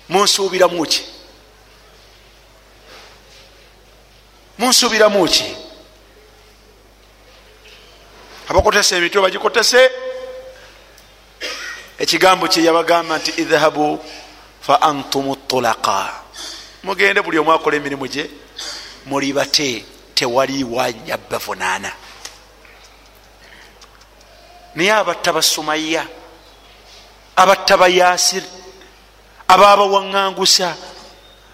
[0.09, 1.05] Munsuubiramuki
[4.59, 5.57] munsuubiramuki
[8.49, 9.91] abakotesa emitwe bagikotese.
[11.99, 14.05] Ekigambo kye yabagamba nti idhabu
[14.67, 16.13] fa antum tulaka
[16.83, 18.31] mugende buli omu akola emirimu gye
[19.07, 21.93] muli bate tewaliwanya bavunaana
[24.75, 26.07] naye abatta basumaya
[27.37, 28.43] abatta bayasir
[29.49, 30.75] ababawaŋŋangusa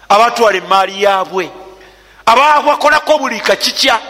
[0.09, 1.51] abatwala emaali yaabwe
[2.25, 4.01] ababakolako buli kakikya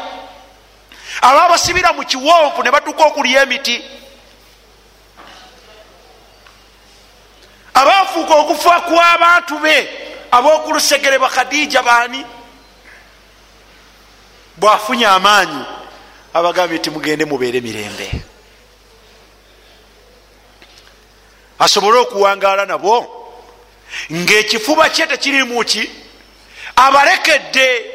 [1.21, 3.75] ababasibira mu kiwonvu ne batuka okulya emiti
[7.73, 9.89] abafuuka okufa kw'abantu be
[10.31, 12.25] ab'okulusegere bakhadija baani?
[14.57, 15.65] Bwafunye amaanyi
[16.33, 18.11] abagambye nti mugende mubeere mirembe.
[21.59, 23.23] Asobole okuwangaala nabo
[24.11, 25.89] ngaekifuba kye tekirimuki
[26.75, 27.85] abalekedde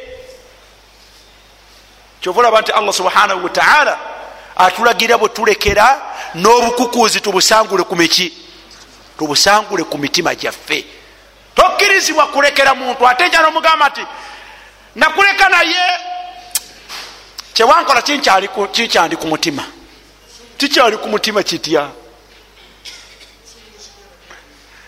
[2.20, 3.98] kyova olaba nti allah subhanahu wataala
[4.56, 6.00] atulagira bwe tulekera
[6.34, 8.47] n'obukukuzi tubusangule ku miki
[9.18, 10.84] tubusangule ku mitima gyaffe.
[11.54, 13.08] Tokkirizibwa kulekera muntu.
[13.08, 14.00] Ate njala omugamba nti
[14.94, 15.84] nakuleka naye.
[17.52, 18.02] Kyewankola
[18.72, 19.64] kikyandi ku mutima.
[20.58, 21.90] Kikyali ku mutima kitya?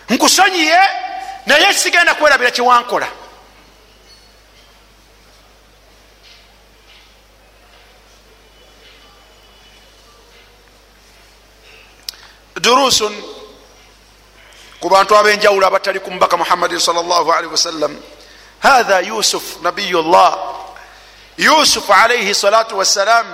[0.09, 0.79] Nkusonyiye
[1.45, 3.07] naye sigenda kwerabira kyewankola
[12.61, 13.13] durusun
[14.81, 17.93] ku bantu abenjawulo abatali ku mubaka muhammadin salllahalihi wasallam.
[18.59, 20.37] Hatha yusuf nabiyu llah
[21.37, 23.25] yusuf alaihi salatu wassalam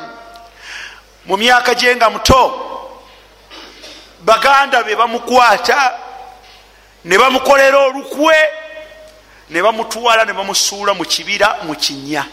[1.26, 2.52] mu myaka gye nga muto
[4.20, 6.00] baganda be bamukwata
[7.06, 8.36] ne bamukolera olukwe
[9.50, 12.24] ne bamutwala ne bamusuula mu kibira mu kinya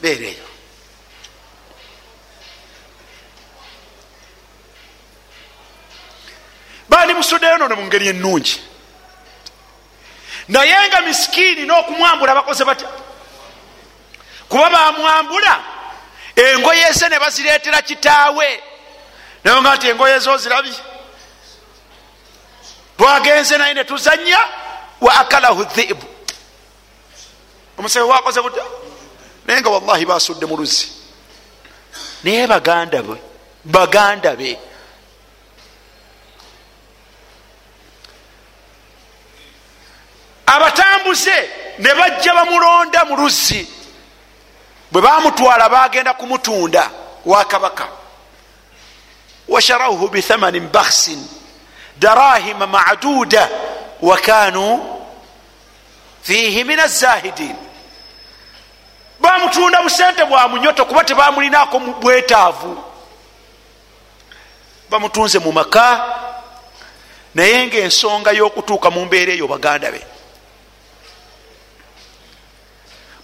[0.00, 0.51] beereyo
[7.58, 8.60] nono mu ngeri ennungi.
[10.48, 12.88] Naye nga misikiini n'okumwambula bakoze batya
[14.48, 15.60] kuba bamwambula
[16.36, 18.62] engoye ze ne bazireetera kitaawe.
[19.44, 20.74] Naye nga nti engoye zo zirabye.
[22.98, 24.38] Twagenze naye ne tuzanya
[25.00, 26.06] wa akalahu dhibu
[27.78, 28.64] omusebe wakoze butya
[29.46, 30.88] naye nga wallahi basudde mu luzzi.
[32.24, 33.16] Naye baganda be
[33.64, 34.58] baganda be
[40.54, 43.68] abatambuze ne bajja bamulonda mu luzzi.
[44.92, 46.90] Bwe bamutwala bagenda kumutunda
[47.24, 47.88] wakabaka
[49.48, 51.26] washarauhu bithamanin bakhsin
[51.98, 53.48] darahima maduda
[54.02, 54.96] wakanu
[56.22, 57.56] fihi min azahidin
[59.20, 62.84] bamutunda busente bwa munyoto kuba tebamulinako bwetaavu.
[64.90, 66.04] Bamutunze mu maka
[67.34, 70.11] naye ngaensonga y'okutuuka mu mbeera eyo baganda be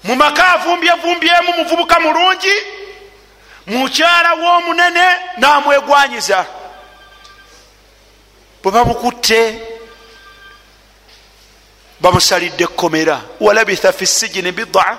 [0.05, 2.55] mu maka avumbyevumbyemu muvubuka mulungi.
[3.67, 6.47] Mukyala w'omunene namwegwanyiza.
[8.63, 9.61] Bwe bamukutte
[12.01, 14.99] bamusalidde ekkomera walabitha fi sijini bidaa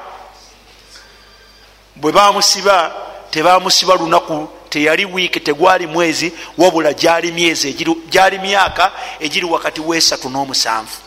[1.95, 2.91] bwe bamusiba
[3.31, 7.73] tebamusiba lunaku teyali wiiki tegwali mwezi wabula gyali myezi
[8.09, 10.97] gyali myaka egiri wakati wesatu n'omusanvu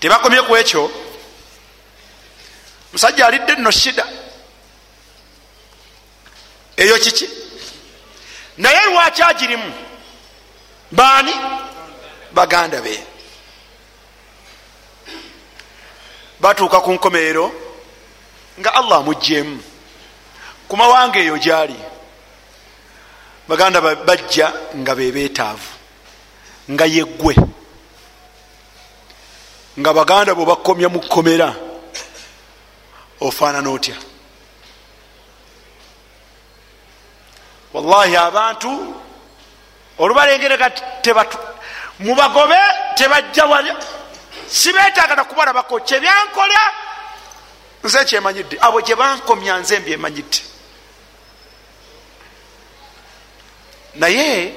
[0.00, 0.90] tebakomye ku ekyo.
[2.92, 4.06] Musajja alidde nno shida.
[6.76, 7.28] Eyo kiki?
[8.58, 9.72] Naye lwaki agirimu?
[10.92, 11.32] Baani?
[12.32, 13.04] Baganda be.
[16.40, 17.52] Batuuka ku nkomerero
[18.60, 19.62] nga allah amugjemu
[20.68, 21.76] ku mawanga eyo gyali.
[23.48, 25.70] Baganda bajja nga bebeetaavu
[26.70, 27.34] nga yeggwe
[29.78, 31.54] nga baganda bwe bakomya mu kkomera.
[33.20, 33.96] Ofaanana otya?
[37.72, 38.94] Wallahi abantu
[39.98, 40.70] olubalengereka
[41.98, 42.58] mubagobe
[42.96, 43.72] tebajja wali
[44.48, 46.62] sibetaaga nakubalabako kyebyankola
[47.84, 48.58] nze kyemanyidde.
[48.60, 50.40] Abo gyebankomya nze mbyemanyidde.
[53.94, 54.54] Naye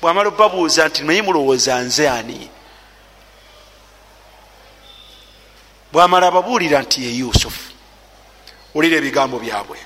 [0.00, 2.50] bwamala obabuuza nti naye mulowooza nze ani
[5.96, 7.72] bwamala ababuulira nti ye yusufu
[8.74, 9.78] olira ebigambo byabwe.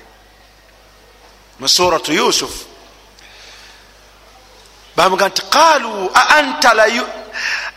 [1.59, 2.65] Mu suratu yusufu
[4.95, 6.11] bamuga nti qalu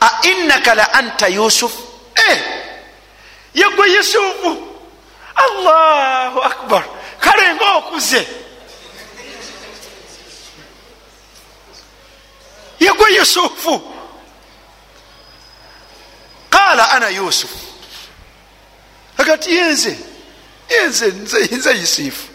[0.00, 1.82] ainnaka la anta yusufu
[3.54, 4.50] yegwe yusufu
[5.44, 6.84] allahu akbar
[7.20, 8.28] kale nga okuze
[12.80, 13.72] yegwe yusufu
[16.50, 17.73] qala ana yusufu
[19.18, 19.98] agati yenze
[20.70, 22.28] yenze nze yusufu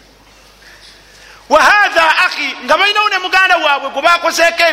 [1.49, 4.63] wahatha akhi nga balinawo ne muganda waabwe gwe bakozeeko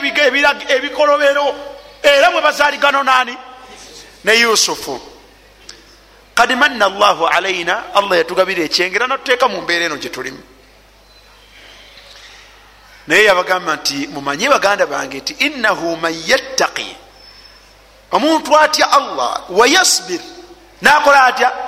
[0.68, 1.54] ebikolobero
[2.02, 3.36] era mwe bazaligano nani?
[4.24, 5.00] Ne yusufu
[6.34, 10.42] kad manna llahu alaina allah yatugabira ekyengera natuteeka mu mbeera eno gyetulimu
[13.06, 16.96] naye yabagamba nti mumanye baganda bange nti innahu man yattaqi
[18.12, 20.20] omuntu atya allah wayasbir
[20.82, 21.65] nakola atya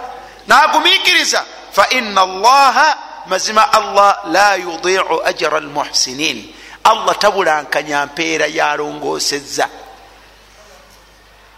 [0.48, 6.54] nagumikiriza fa ina allaha mazima allah la yudiu ajra almuhsinin.
[6.84, 9.68] Allah tabulankanya mpeera yalongosezza.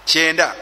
[0.04, 0.54] Kyenda.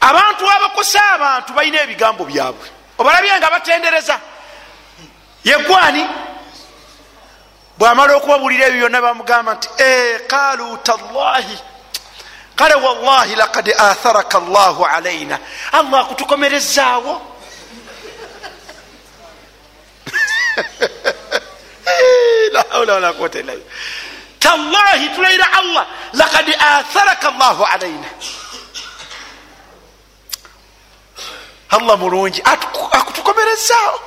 [0.00, 2.68] Abantu abakosa abantu balina ebigambo byabwe.
[2.98, 4.20] Obalabye nga batendereza.
[5.44, 6.06] Yegwani
[7.78, 9.68] bwamala okubabulira ebyo byonna bamugamba nti
[10.28, 11.71] qalu tallahi
[12.62, 15.38] kale wallahi lakad atharaka llahu alaina
[15.72, 17.22] allah akutukomerezaawo
[24.38, 28.06] tallahi tulayira allah lakad atharaka llahu alaina
[31.70, 32.42] allah mulungi
[32.92, 34.00] akutukomerezaawo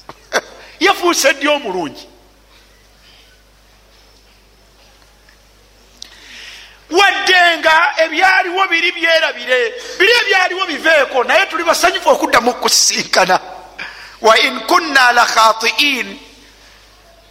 [0.80, 2.08] yafuuse ddi omulungi
[6.98, 9.74] wadde nga ebyaliwo biri byerabire.
[9.98, 13.40] Biri ebyaliwo biveeko naye tuli basanyufu okuddamu okusisinkana
[14.20, 16.18] wa in kunna la khatiin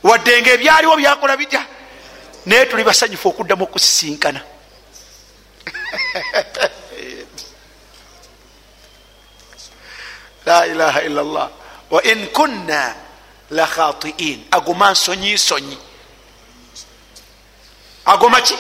[0.03, 1.65] wadde nga ebyaliwo byakola bitya?
[2.45, 4.41] Naye tuli basanyufu okuddamu okusisinkana
[10.45, 11.49] la ilaha illa llah
[11.89, 12.95] wa in kunna
[13.51, 15.77] la khatiin agoma nsonyisonyi
[18.05, 18.55] agoma ki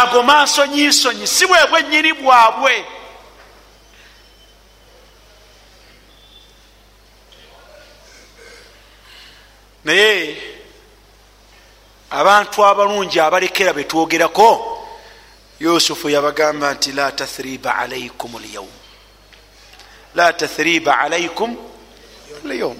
[0.00, 2.84] agoma nsonyisonyi si bwe bwennyini bwabwe.
[9.84, 10.42] Naye
[12.10, 14.48] abantu abalungi abalekera betwogerako
[15.60, 18.70] yusufu yabagamba nti la tathriba alaikum lyaum
[20.14, 21.56] la tathriba alaikum
[22.44, 22.78] lyaum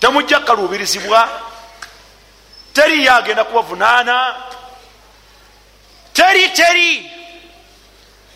[0.00, 1.28] temujja kalubirizibwa
[2.74, 4.36] teri yagenda kubavunaana.
[6.12, 7.10] Teri teri.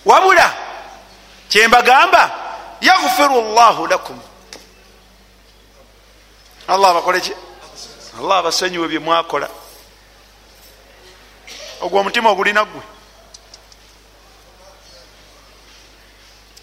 [0.04, 0.54] Wabula
[1.48, 2.30] kyembagamba
[2.80, 4.20] yaghfiru llahu lakum.
[6.68, 7.32] Allah abakoleki
[8.18, 9.48] allah abasonyiwe bye mwakola.
[11.80, 12.82] Ogwo omutima ogulina gwe.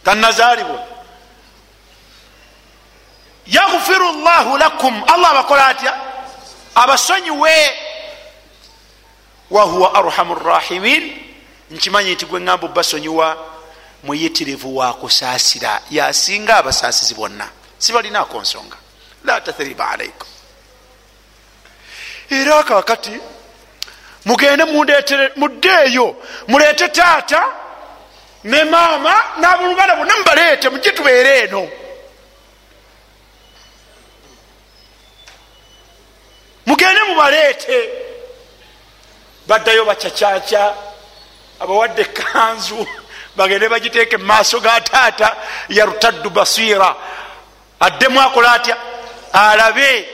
[0.04, 0.80] Tanazaalibwa
[3.48, 5.04] yaghfiru llahu lakum.
[5.14, 5.94] Allah abakola atya
[6.76, 7.78] abasonyiwe
[9.52, 11.18] wahuwa arhamu rrahimin
[11.72, 13.38] nkimanyi nti gwe ŋamba obasonyiwa
[14.04, 17.50] muyitirivu wakusaasira yasinga abasaasizi bonna.
[17.78, 18.78] Sibalinako nsonga.
[19.24, 20.28] La tathriba alaikum
[22.30, 23.12] era kakati
[24.26, 24.64] mugende
[25.36, 26.16] muddeeyo
[26.48, 27.44] muleete taata
[28.44, 31.68] ne maama n'abuluganda bonna mubaleete mujje tubeere eno
[36.66, 37.90] mugende mubaleete.
[39.48, 40.74] Baddayo bacacaca
[41.60, 42.88] abawadde ekanzu
[43.36, 45.36] bagende bagiteeke mumaaso ga taata
[45.70, 46.96] yarutaddu basira
[47.80, 48.78] addemu akola atya?
[49.34, 50.08] Alabe.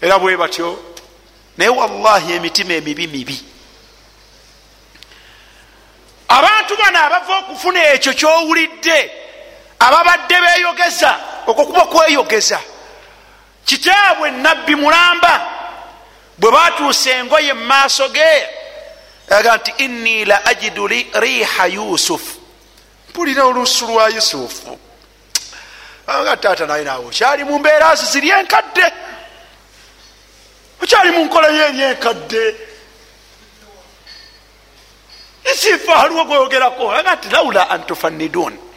[0.00, 0.78] Era bwe batyo
[1.56, 3.44] naye wallahi emitima emibi mibi.
[6.28, 9.10] Abantu bano abava okufuna ekyo kyowulidde
[9.78, 12.60] ababadde beyogeza okwo kuba kweyogeza
[13.70, 15.34] kitaabwe nabbi mulamba
[16.38, 18.30] bwe batuusa engoye mumaaso ge
[19.30, 20.86] aga nti inni la ajidu
[21.22, 22.34] riha yusufu
[23.08, 24.78] mpulira olusu lwa yusufu
[26.22, 28.86] nga taata naye naawe okyali mu mbeera zo ziri enkadde.
[30.82, 32.54] Okyali mu nkola yo eri enkadde.
[35.52, 38.69] Isifa haliwo gweyogerako aga nti laula antufannidun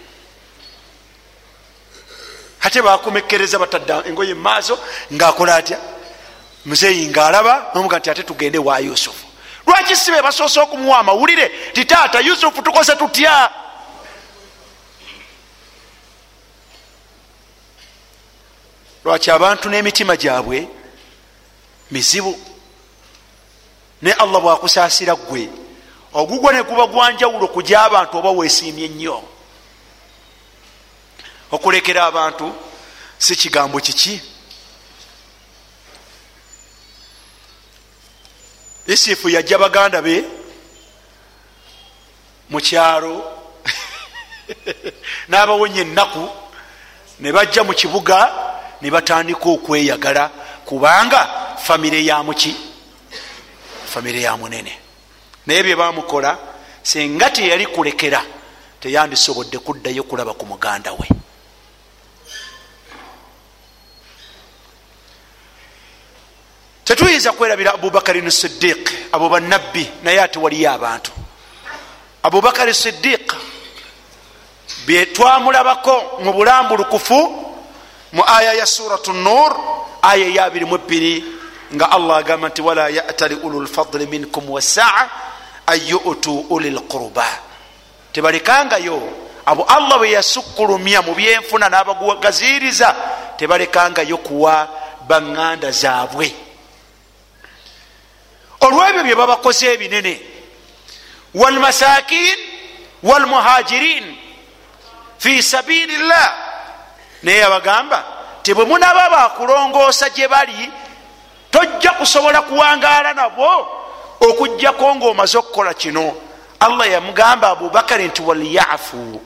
[2.64, 4.80] ate bakomekereza batadde engoye mumaaso
[5.14, 5.78] ngaakola atya?
[6.66, 9.26] Muzeeyi ngaalaba nomuga nti ate tugende wa yusufu.
[9.68, 13.50] Lwaki sibe basoose okumuwa amawulire ti taata yusufu tukoze tutya?
[19.06, 20.68] Lwaki abantu n'emitima gyabwe
[21.92, 22.40] mizibu?
[24.02, 25.50] Ne allah bwakusaasira gwe
[26.14, 29.24] ogugwa ne guba gwanjawulo kujya abantu oba weesiimye nnyo
[31.54, 32.56] okulekera abantu
[33.18, 34.22] si kigambo kiki?
[38.88, 40.24] Yusufu yajja baganda be
[42.50, 43.24] mukyalo
[45.30, 46.30] n'abawonya ennaku
[47.20, 48.18] ne bajja mu kibuga
[48.82, 50.30] ne batandika okweyagala
[50.66, 51.22] kubanga
[51.64, 52.56] famire ya muki
[53.86, 54.80] famire ya munene.
[55.46, 56.38] Naye bye bamukola
[56.84, 58.22] senga teyali kulekera
[58.82, 61.23] teyandisobodde kuddayo kulaba ku muganda we
[66.84, 71.12] tetuyinza kwerabira abubakarin sidiq abo banabbi naye ate waliyo abantu.
[72.24, 73.34] Abubakari sidiq
[74.88, 77.20] byetwamulabako mu bulambulukufu
[78.14, 79.56] mu aya ya surat nur
[80.02, 81.24] aya ya 22
[81.76, 85.10] nga allah agamba nti wala yatali ulu lfadli minkum wasaa
[85.68, 87.26] an yutu uli lquruba
[88.12, 89.02] tebalekangayo
[89.46, 92.96] abo allah bwe yasukkulumya mu byenfuna n'abagaziriza
[93.38, 94.68] tebalekangayo kuwa
[95.08, 96.43] baŋŋanda zaabwe
[98.66, 100.20] olwebyo bye babakoze ebinene.
[101.34, 102.38] Walmasakin
[103.04, 104.18] walmuhajirin
[105.18, 106.34] fi sabili llah
[107.24, 108.04] naye abagamba
[108.44, 110.72] tebwe munaba bakulongoosa gye bali
[111.52, 113.68] tojja kusobola kuwangaala nabo
[114.20, 116.16] okugjako ngaomaze okukola kino.
[116.60, 119.22] Allah yamugamba abubakari nti waliyafu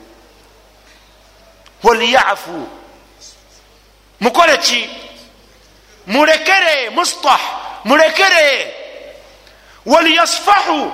[1.82, 2.68] waliyafu
[4.20, 4.90] mukole ki?
[6.06, 7.40] Mulekere mustah
[7.84, 8.74] mulekere
[9.92, 10.92] waliyasfahu.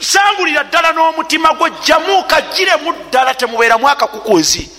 [0.00, 4.70] Sangulira ddala n'omutima gwe jamuuka giremu ddala temubeeramu akakukuzi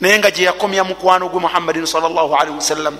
[0.00, 2.98] naye nga gye yakomya mukwano gwe muhammadin salllahalihi wasallam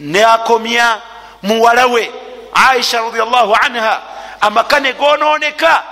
[0.00, 1.00] neakomya
[1.42, 2.10] muwala we
[2.54, 4.02] aisha radiallahu anha
[4.40, 5.82] amaka ne gononeka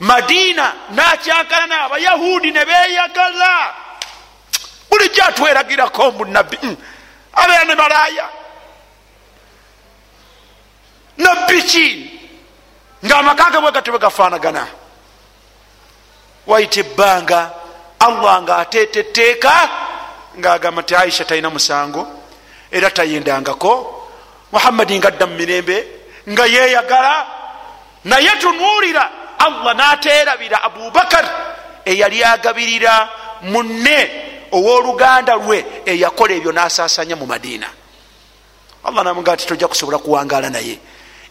[0.00, 3.74] madiina nakyankana n'abayahudi ne beyagala
[4.90, 6.76] bulijjo atweragirako munabbi mm.
[7.32, 8.28] abeera ne malaya
[11.22, 11.86] nabbi ki
[13.04, 14.64] ngaamakage bwe gatwe gafaanagana.
[16.46, 17.40] Waita ebbanga
[17.98, 19.52] allah nga ateeta etteeka
[20.38, 22.02] ngaagamba nti aisha talina musango
[22.70, 23.72] era tayendangako
[24.52, 25.76] muhammadi nga adda mu mirembe
[26.28, 27.14] nga yeyagala
[28.04, 29.04] naye tunuulira.
[29.40, 31.24] Allah n'ateerabira abubakar
[31.84, 33.08] eyali agabirira
[33.42, 33.98] munne
[34.52, 37.68] ow'oluganda lwe eyakola ebyo n'asaasanya mu madiina.
[38.84, 40.78] Allah namugaa ti tojja kusobola kuwangaala naye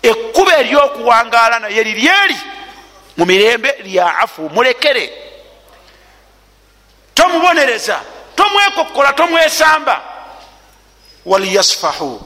[0.01, 2.37] ekkuba eryokuwangaala naye liryeri
[3.17, 5.13] mu mirembe lya afu mulekere.
[7.13, 7.99] Tomubonereza
[8.35, 10.01] tomwekokkola tomwesamba.
[11.25, 12.21] Waliyasfahu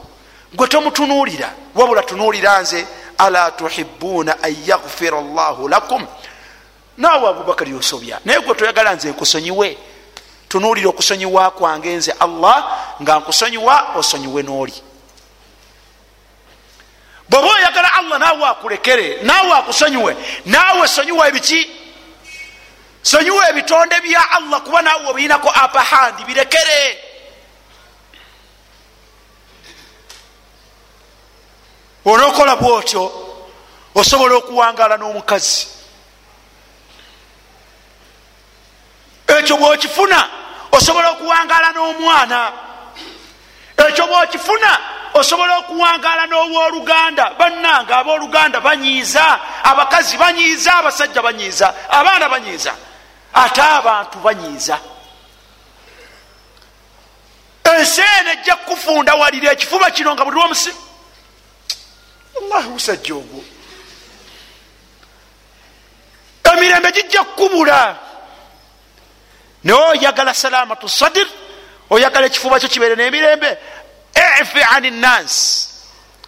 [0.54, 2.86] gwe tomutunuulira wabula tunuulira nze
[3.18, 6.06] ala tuhibuuna an yaghfira llahu lakum.
[6.96, 9.78] Naawe abubakari osobya naye gwe toyagala nze nkusonyiwe.
[10.48, 14.82] Tunuulira okusonyiwa kwange nze allah nga nkusonyiwa osonyiwe n'oli
[17.34, 20.16] bweoba oyagala allah naawe akulekere naawe akusonyiwe.
[20.44, 21.70] Naawe sonyiwa ebiki?
[23.02, 26.98] Sonyiwa ebitonde bya allah kuba naawe obiinako apahandi birekere.
[32.04, 33.12] Onookola bwotyo
[33.94, 35.66] osobola okuwangaala n'omukazi.
[39.26, 40.28] Ekyo bwokifuna
[40.72, 42.52] osobola okuwangaala n'omwana.
[43.88, 44.78] Ekyo bwokifuna
[45.14, 52.74] osobola okuwangaala n'owoluganda bannanga abooluganda banyiiza abakazi banyiiza abasajja banyiiza abaana banyiiza
[53.34, 54.78] ate abantu banyiiza.
[57.64, 60.72] Ensi eno ejja kufunda walira ekifuba kino nga buli lwomusi
[62.34, 63.44] wallahi musajja ogwo.
[66.52, 67.96] Emirembe gijja kukubula.
[69.64, 71.26] Naye oyagala salamatu sadir
[71.90, 73.58] oyagala ekifuba kyo kibeere n'emirembe
[74.40, 75.68] ifi ani nnansi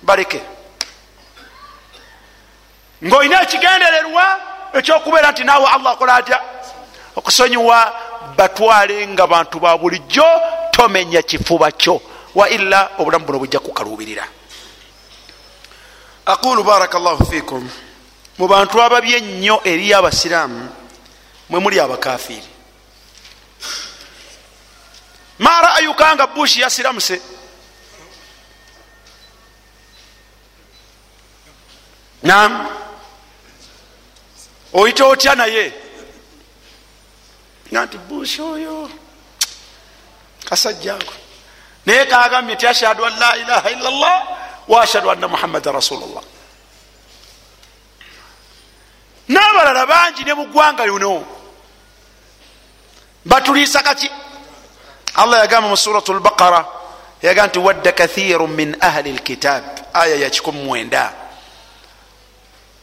[0.02, 0.40] baleke
[3.04, 4.40] ngaolina ekigendererwa
[4.72, 6.40] ekyokubeera nti naawe allah akola atya?
[7.16, 7.78] Okusonyiwa
[8.36, 10.24] batwale nga bantu ba bulijjo
[10.70, 12.00] tomenya kifuba kyo
[12.34, 14.24] waila obulamu buno bujja kukaluubirira.
[16.26, 17.70] Aqulu baraka llahu fikum
[18.38, 20.68] mu bantu ababi ennyo eri abasiraamu
[21.48, 22.48] mwe muli abakafiri
[25.38, 27.20] ma ra'ayuka nga bushi yasiramuse
[32.26, 32.66] nam
[34.72, 35.72] oyita otya naye?
[37.70, 38.90] Nga nti bushi oyo.
[40.44, 41.14] Kasajjangu
[41.86, 44.18] naye kagambye ti ashhadu an la ilaha illa llah
[44.68, 46.22] wa ashhadu anna muhammadan rasulullah.
[49.28, 51.24] N'abalala bangi ne mugwanga luno
[53.24, 54.10] batuliisa kaki?
[55.16, 56.66] Allah yagamba mu surat lbaqara
[57.22, 59.64] yagamba nti wadda kathiru min ahli lkitab
[59.94, 61.25] aya ya 19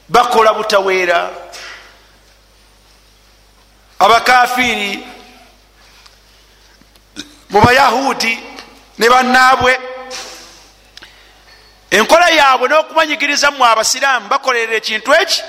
[0.10, 1.30] bakola butaweera.
[4.00, 5.06] Abakafiri
[7.50, 8.40] mu bayahudi
[8.98, 9.80] ne bannaabwe
[11.92, 15.42] enkola yaabwe n'okumanyigiriza mu abasiraamu bakolerera ekintu eki?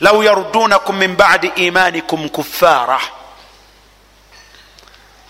[0.00, 3.00] Law yarudunakum min badi imanikum kuffara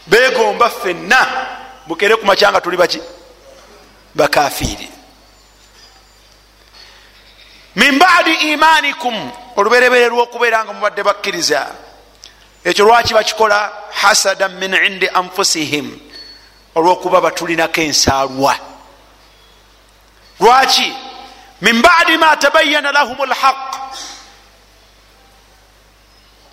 [0.07, 1.27] begomba fenna
[1.87, 3.01] mukere ku macyanga tuli baki?
[4.15, 4.98] Bakafiri
[7.79, 9.15] min badi imanikum.
[9.57, 11.67] Oluberebere lwokubeera nga mubadde bakkiriza.
[12.65, 13.73] Ekyo lwaki bakikola?
[14.03, 15.99] Hasadan min indi anfusihim.
[16.75, 18.55] Olwokuba batulinako ensaalwa.
[20.41, 20.93] Lwaki?
[21.61, 23.69] Min badi ma tabayana lahum lhaq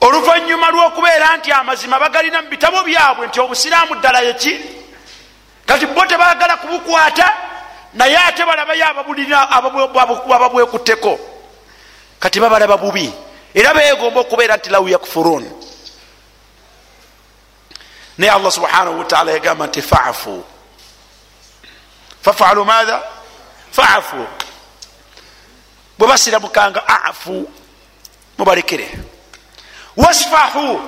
[0.05, 4.53] oluvanyuma lwokubeera nti amazima bagalina mu bitabo byabwe nti obusiraamu ddala yeki
[5.65, 7.28] kati bo tebagala kubukwata
[7.96, 11.20] naye ate balabayo ababulina ababwekutteko
[12.20, 13.14] kati babalaba bubi.
[13.54, 15.46] Era begomba okubeera nti law yakfurun
[18.18, 20.43] naye allah subhanahu wataala yagamba nti faafu
[22.22, 23.04] fafalu matha
[23.72, 24.28] faafu
[25.98, 27.48] bwe basiramukanga afu.
[28.38, 28.91] Mubalekere.
[29.96, 30.82] Wasfahu.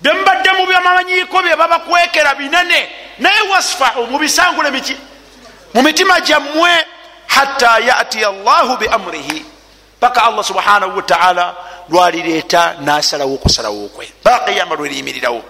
[0.00, 4.96] Byemubadde mubyamanyiiko bye babakwekera binene naye wasfahu mubisangule miki
[5.74, 6.86] mu mitima gyammwe
[7.26, 9.44] hatta yatiya llahu biamrihi
[10.00, 11.56] paka allah subhanahu wataala
[11.88, 14.12] lwalireeta nasalawo okusalawo kwe.
[14.24, 15.42] Baqiyama lweriyimirirawo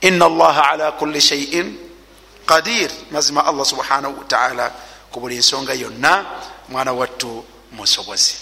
[0.00, 1.78] ina allaha ala kulli shaiin
[2.46, 2.90] qadir.
[3.10, 4.72] Mazima allah subhanahu wataala
[5.12, 6.24] ku buli nsonga yonna
[6.68, 8.34] mwana wattu musobozi.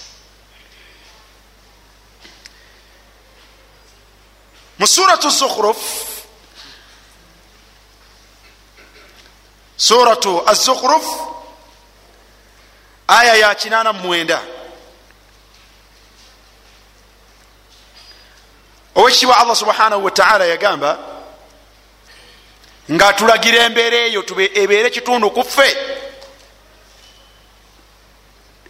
[4.78, 5.76] Mu suratu zukhruf
[9.76, 11.06] suratu azukhruf
[13.08, 14.38] aya ya 89
[18.94, 20.98] owekitiibwa allah subhanahu wataala yagamba
[22.92, 24.24] nga tulagira embeera eyo
[24.54, 25.76] ebeere kitundu kuffe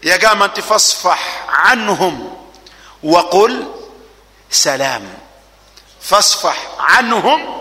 [0.02, 2.30] yagamba nti fasfah anhum
[3.02, 3.64] waqul
[4.48, 5.02] salam.
[6.00, 6.56] Fasfah
[6.98, 7.55] anhum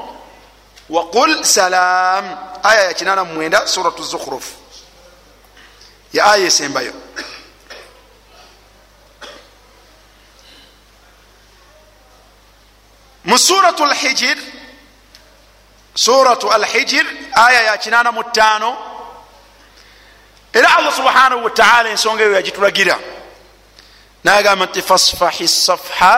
[0.90, 2.26] waqul salam
[2.64, 4.46] aya ya 89 suratu zukhruf
[6.14, 6.94] ya aya esembayo
[13.26, 14.38] mu suratu lhijir
[15.96, 18.76] suratu alhijir aya ya 85
[20.54, 23.00] era allah subhanahu wataala ensonga eyo yagitulagira
[24.24, 26.14] nagamba nti fasfahi safha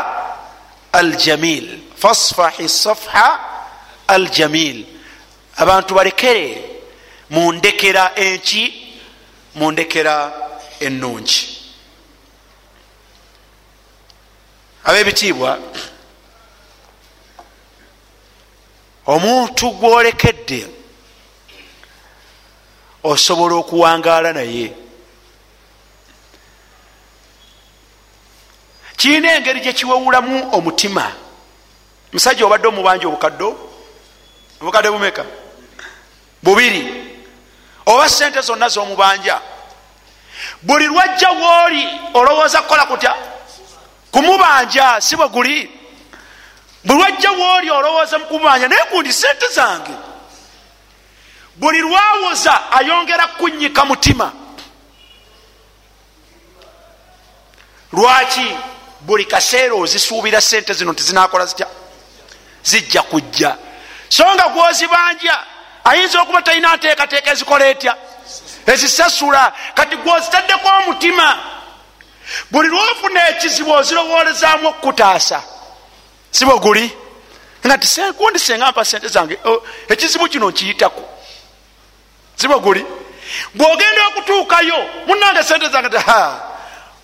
[0.92, 3.57] aljamil fasfahi safha
[4.08, 4.86] aljamil.
[5.58, 6.64] Abantu balekere
[7.30, 8.88] mundekera enki
[9.56, 10.34] mundekera
[10.80, 11.58] ennungi.
[14.84, 15.60] Abebitiibwa
[19.06, 20.68] omuntu gwolekedde
[23.04, 24.74] osobola okuwangaala naye.
[28.98, 31.12] Kirina engeri gyekiwewulamu omutima.
[32.14, 33.67] Musajja obadde omubanja obukaddo
[34.62, 35.26] obukadde bumeka?
[36.44, 37.14] Bubiri.
[37.86, 39.42] Oba sente zonna zomubanja?
[40.62, 43.16] Buli lwajja wooli olowooza kukola kutya?
[44.12, 45.72] Kumubanja si bwe guli?
[46.84, 49.92] Buli lwajja wooli olowooza mukumubanja naye gundi sente zange.
[51.56, 54.32] Buli lwawoza ayongera kunyika mutima.
[57.94, 58.58] Lwaki
[59.02, 61.68] buli kaseera ozisuubira sente zino tizinakola zitya?
[62.64, 63.58] Zijja kujja
[64.10, 65.44] so nga gwozibanja.
[65.84, 67.96] Ayinza okuba talina nteekateeka ezikola etya?
[68.66, 69.54] Ezisasula.
[69.74, 71.38] Kati gwozitaddeko omutima.
[72.52, 75.44] Buli lwofuna ekizibu ozirowolezaamu okukutaasa.
[76.32, 76.98] Si bwe guli?
[77.66, 77.78] Nga
[78.18, 79.40] gundi senga mpa sente zange.
[79.90, 81.04] Ekizibu kino nkiyitako.
[82.36, 82.86] Si bwe guli?
[83.56, 84.78] Bwogenda okutuukayo
[85.08, 85.90] munange sente zange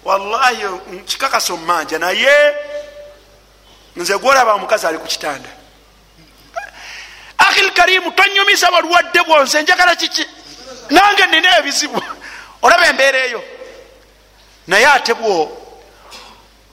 [0.05, 0.65] wallahi
[1.05, 2.55] kikakasa omumanja naye
[3.95, 5.49] nze gwolaba omukazi ali ku kitanda
[7.37, 10.25] akhil karimu tonyumisa balwadde bwonse njagala kiki?
[10.89, 12.01] Nange nina ebizibu.
[12.61, 13.43] Olaba embeera eyo.
[14.67, 15.57] Naye ate bwo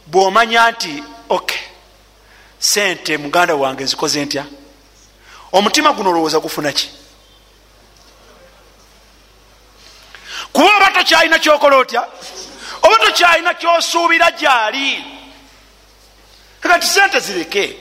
[0.07, 1.55] bwomanya nti ok
[2.59, 4.45] sente muganda wange nzikoze ntya?
[5.53, 6.91] Omutima guno olowooza gufuna ki?
[10.53, 12.07] Kuba oba tokyalina kyokola otya?
[12.83, 15.05] Oba tokyalina kyosuubira gyali?
[16.61, 17.77] Kati sente zireke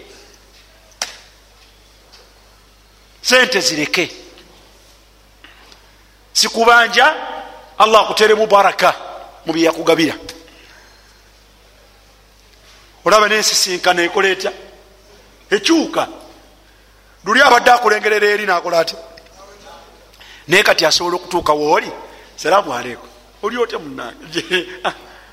[3.22, 4.12] sente zireke.
[6.34, 7.16] Sikubanja
[7.78, 8.96] allah akuteremu baraka
[9.46, 10.16] mu byeyakugabira
[13.06, 14.52] olaba nensisinkana ekola etya?
[15.52, 16.08] Ekyuka.
[17.26, 18.96] Luli abadde akulengerera eri nakola ati
[20.48, 21.92] naye kati asobola okutuuka wooli
[22.36, 23.08] salaamu aleiku
[23.44, 24.44] oli otya munange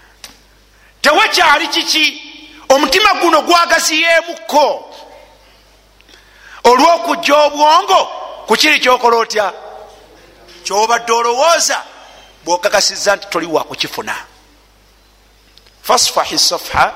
[1.03, 2.23] tewakyali kiki?
[2.69, 4.95] Omutima guno gwagaziyeemukko
[6.71, 8.01] olwokujja obwongo
[8.47, 9.53] kukiri kyokola otya?
[10.65, 11.83] Kyobadde olowooza
[12.45, 14.17] bwokakasiza nti toli wakukifuna
[15.83, 16.95] fasfahi safha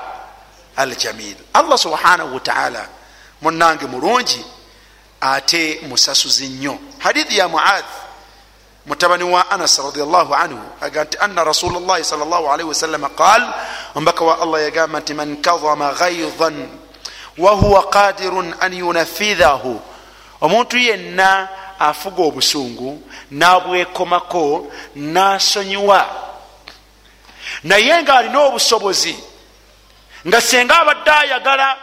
[0.75, 1.35] aljamil.
[1.53, 2.87] Allah subhanahu wataala
[3.41, 4.45] munange mulungi
[5.21, 6.79] ate musasuzi nnyo.
[6.99, 7.85] Hadithi ya muadh
[8.85, 13.53] mutabani wa anas radiallahu anhu aga nti anna rasul llahi sal llah alaihi wasallama qal
[13.95, 16.69] ombaka wa allah yagamba nti man kadhama gaidan
[17.41, 19.81] wahuwa qadirun an yunafidhahu.
[20.41, 21.47] Omuntu yenna
[21.79, 26.05] afuga obusungu nabwekomako nasonyiwa.
[27.63, 29.15] Naye ngaalina obusobozi
[30.27, 31.77] nga senga abadde ayagala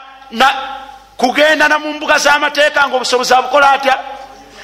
[1.16, 3.98] kugenda na mu mbuga z'amateeka nga obusobozi abukola atya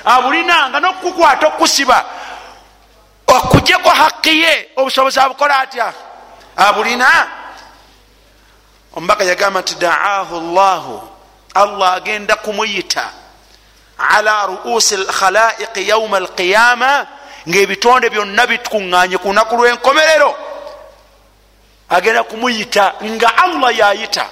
[0.04, 2.04] abulinanga nokukukwata okusiba
[3.26, 5.92] okujeko haki ye obusobozi abukola atya?
[6.56, 7.26] Abulina
[8.96, 11.08] omubaka yagamba nti daahu llahu
[11.54, 13.10] allah agenda kumuyita
[13.98, 17.06] ala ruusi lkhalaiqi yauma alqiyama
[17.48, 20.30] ngaebitonde byonna bitukuŋŋanye ku lunaku lw'enkomerero.
[21.88, 24.26] Agenda kumuyita nga allah yayita.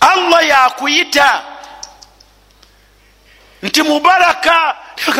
[0.00, 1.28] Allah yakuyita.
[3.62, 4.76] Nti mubaraka.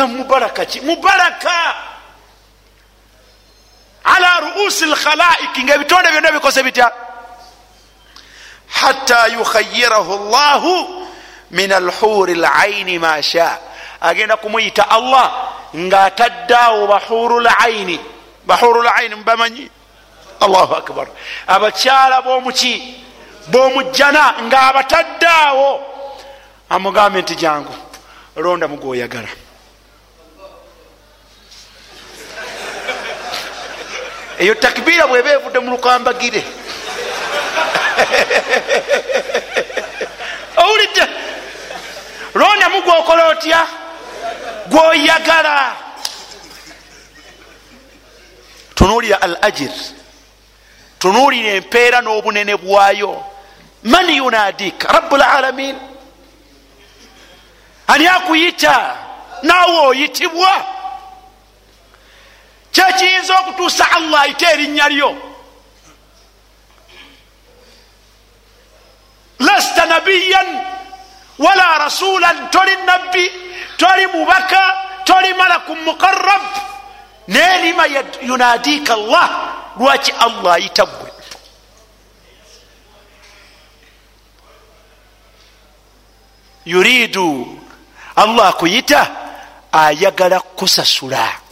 [0.07, 0.81] Mubaraka ki?
[0.81, 1.86] Mubaraka
[4.15, 6.87] ala ruusi lkhalaiki nga ebitonde byonna bikose bitya
[8.67, 10.73] hatta yukhayirahu llahu
[11.51, 13.59] min alhuri laini ma sha.
[14.01, 15.31] Agenda kumuyita allah
[15.75, 17.99] ngaataddaawo bahuru laini
[18.45, 19.69] bahuru laini mubamanyi
[20.41, 21.07] allahu akbar.
[21.47, 22.95] Abakyala bomuki
[23.47, 25.69] bomujjana nga abataddaawo
[26.69, 27.73] amugambe nti jangu
[28.35, 29.46] londa mugwoyagala
[34.39, 36.43] eyo takbiira bweba evudde mu lukambagire.
[40.57, 41.07] Owulidde?
[42.35, 43.67] Londa mugwokola otya?
[44.67, 45.75] Gwoyagala.
[48.75, 49.71] Tunuulira al ajir
[50.99, 53.23] tunuulira empeera n'obunene bwayo.
[53.83, 55.75] Man yunadik rabulalamin
[57.87, 58.95] ani akuyita?
[59.43, 60.76] Naawe oyitibwa
[62.71, 65.11] kyekiyinza okutuusa allah ayite erinnya lyo?
[69.39, 70.47] Lasta nabiyan
[71.37, 73.31] wala rasulan toli nabbi
[73.77, 74.61] toli mubaka
[75.05, 76.45] toli malaku muqarab
[77.27, 77.85] nelima
[78.21, 79.29] yunadika allah
[79.79, 81.11] lwaki allah ayita gwe
[86.65, 87.59] yuridu
[88.15, 89.11] allah akuyita
[89.71, 91.46] ayagala kusasula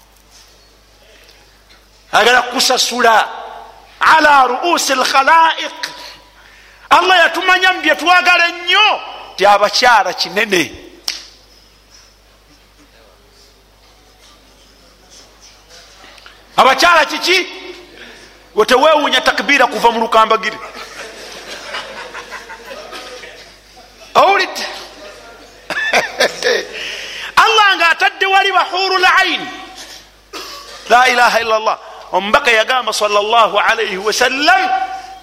[2.16, 3.28] ayagala kusasula
[4.00, 5.82] ala ruusi lkhalaiq.
[6.90, 8.88] Allah yatumanya mu byetwagala ennyo
[9.38, 10.64] ti abakyala kinene.
[16.58, 17.48] Abakyala kiki?
[18.56, 20.58] Wetewewunya takbiira kuva mu lukambagiri
[24.16, 24.66] owulidde?
[27.44, 29.50] Allah nga atadde wali bahuru laini
[30.90, 31.80] la ilaha illa llah
[32.12, 34.70] omubaka yagamba salllah alaihi wasallam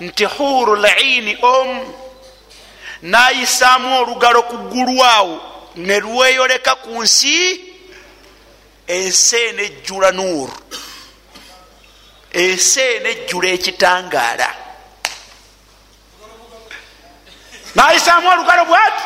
[0.01, 1.95] nti huru laini omu
[3.03, 5.41] nayisaamu olugalo ku ggulwawo
[5.77, 7.61] ne lweyoleka ku nsi
[8.87, 10.53] ensi enejjula nuuru
[12.33, 14.55] ensi enejjula ekitangaala.
[17.75, 19.03] Nayisaamu olugalo bwati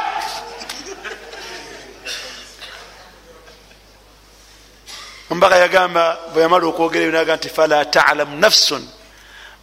[5.31, 8.83] ombaka yagamba bwe yamala okwogera ebyo naga nti fala talamu nafsun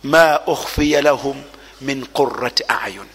[0.04, 1.42] ma ukhfiya lahum
[1.82, 3.08] min qurati ayun.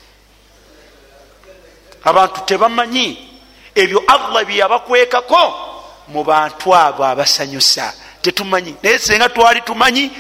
[2.05, 3.19] Abantu tebamanyi
[3.75, 5.45] ebyo allah byeyabakwekako
[6.09, 7.93] mu bantu abo abasanyusa.
[8.23, 8.75] Tetumanyi.
[8.83, 10.11] Naye senga twali tumanyi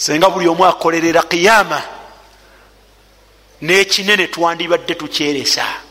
[0.00, 1.80] senga buli omu akolerera qiyama
[3.62, 5.89] n'ekinene twandibadde tukyeresa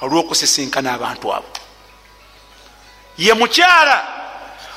[0.00, 1.52] olwokusisinkana abantu abo.
[3.18, 3.98] Ye mukyala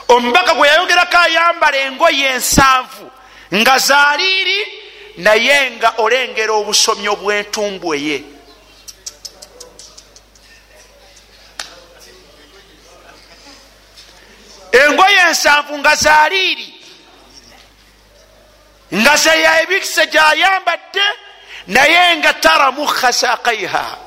[0.08, 3.12] omubaka gwe yayogerako ayambala engoye ensanvu
[3.56, 4.60] nga zaliiri
[5.18, 8.18] naye nga olengera obusomyo bw'entumbwe ye
[14.82, 16.68] engoye ensanvu nga zaliiri
[18.94, 21.06] nga zeya ebikisa gyayambadde
[21.68, 24.03] naye nga tara mukhasakaiha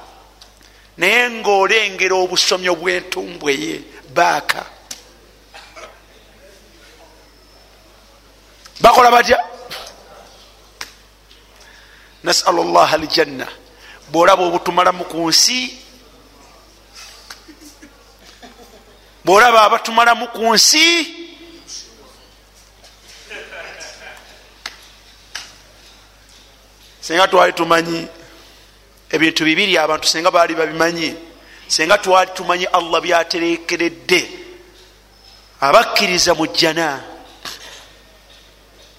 [0.97, 3.75] naye ngaolengera obusomyo bw'entumbwe ye
[4.15, 4.67] baaka.
[8.81, 9.39] Bakola batya?
[12.25, 13.47] Nasalu llah aljanna.
[14.09, 15.87] Bwolaba obutumalamu ku nsi
[19.27, 20.87] bwolaba abatumalamu ku nsi
[27.01, 28.07] senga twali tumanyi
[29.11, 31.15] ebintu bibiri abantu senga baali babimanyi
[31.69, 34.23] senga twali tumanyi allah byaterekeredde.
[35.61, 37.17] Abakkiriza mu jjana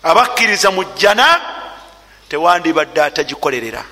[0.03, 1.41] abakkiriza mu jjana
[2.29, 3.83] tewandibadde atagikolerera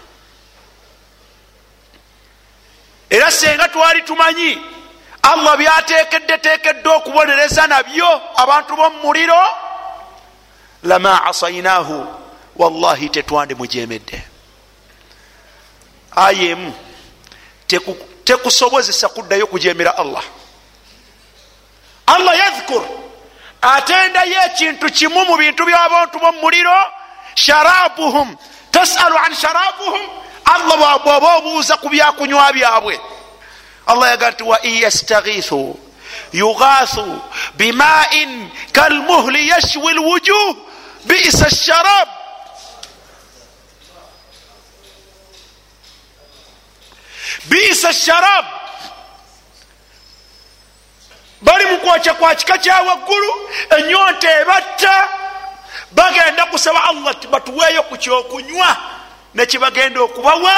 [3.09, 4.57] era senga twali tumanyi
[5.21, 9.41] allah byatekedde tekedde okubonereza nabyo abantu bomumuliro
[10.83, 12.05] lama asainahu
[12.55, 14.34] wallahi tetwandimujemedde
[16.15, 16.73] aya emu.
[18.23, 20.23] Tekusobozesa kuddayo kujemera allah.
[22.07, 22.83] Allah yadhkur.
[23.61, 26.77] Atendayo ekintu kimu mu bintu byabantu bomuliro
[27.35, 28.37] sharabuhum.
[28.71, 30.05] Tasalu an sharabuhum.
[30.45, 32.99] Allah bwaba obuuza ku byakunywa byabwe.
[33.87, 35.77] Allah yaga nti wa in yastaghithu
[36.33, 37.21] yughathu
[37.57, 40.55] bimain kalmuhli yashwi lwujuh
[41.05, 42.07] bisa sharab
[47.43, 48.45] bisa sharab
[51.41, 55.09] bali mukwokya kwa kika kyawaggulu enyonta ebatta.
[55.91, 58.77] Bagenda kusaba allah batuweeyo ku kyokunywa
[59.35, 60.53] nekibagenda okubawa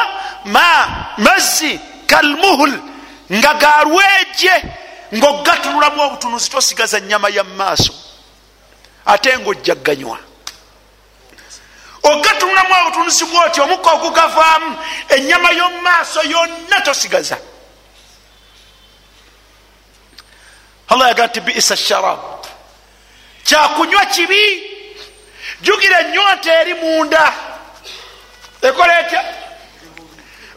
[0.46, 2.74] ma mazzi kalmuhul
[3.34, 4.54] nga galweje
[5.14, 7.94] ngaogatunulamu obutunuzi tosigaza nyama ya maaso
[9.06, 10.20] ate ngaojja ganywa
[12.12, 14.78] ogatunulamu obutunuzi bwoti omukka ogugavaamu
[15.10, 17.38] enyama y'omumaaso yonna tosigaza.
[20.90, 22.20] Allah yaga nti bisa sharab.
[23.44, 24.42] Kyakunywa kibi
[25.62, 27.34] jugira enyonta eri munda.
[28.62, 29.22] Ekola etya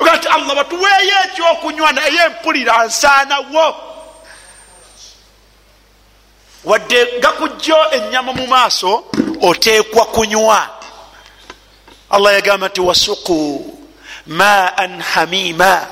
[0.00, 3.74] oga nti allah batuweeyo ekyokunywa naye mpulira nsaanawo
[6.64, 9.04] wadde gakujjo enyama mu maaso
[9.40, 10.79] oteekwa kunywa
[12.10, 13.76] allah yagamba nti wasuku
[14.26, 15.86] maan hamima.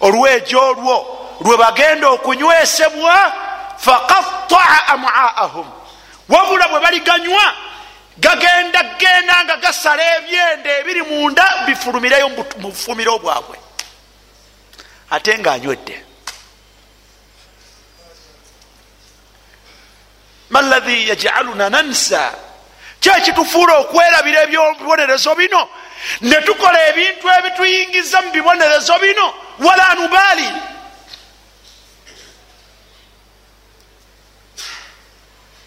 [0.00, 0.96] Olwejo olwo
[1.40, 3.32] lwe bagenda okunywesebwa
[3.78, 5.66] faqataa amaahum.
[6.28, 7.54] Wabula bwe baliganywa
[8.18, 13.58] gagenda genda nga gasala ebyenda ebiri munda bifulumireyo mu bufumiro bwabwe.
[15.10, 16.04] Ate nga anywedde.
[20.50, 22.34] Ma lahi yajaluna nansa
[23.02, 25.68] kyekitufuula okwerabira ebibonerezo bino
[26.20, 29.34] ne tukola ebintu ebituyingiza mu bibonerezo bino.
[29.58, 30.48] Wala nubaali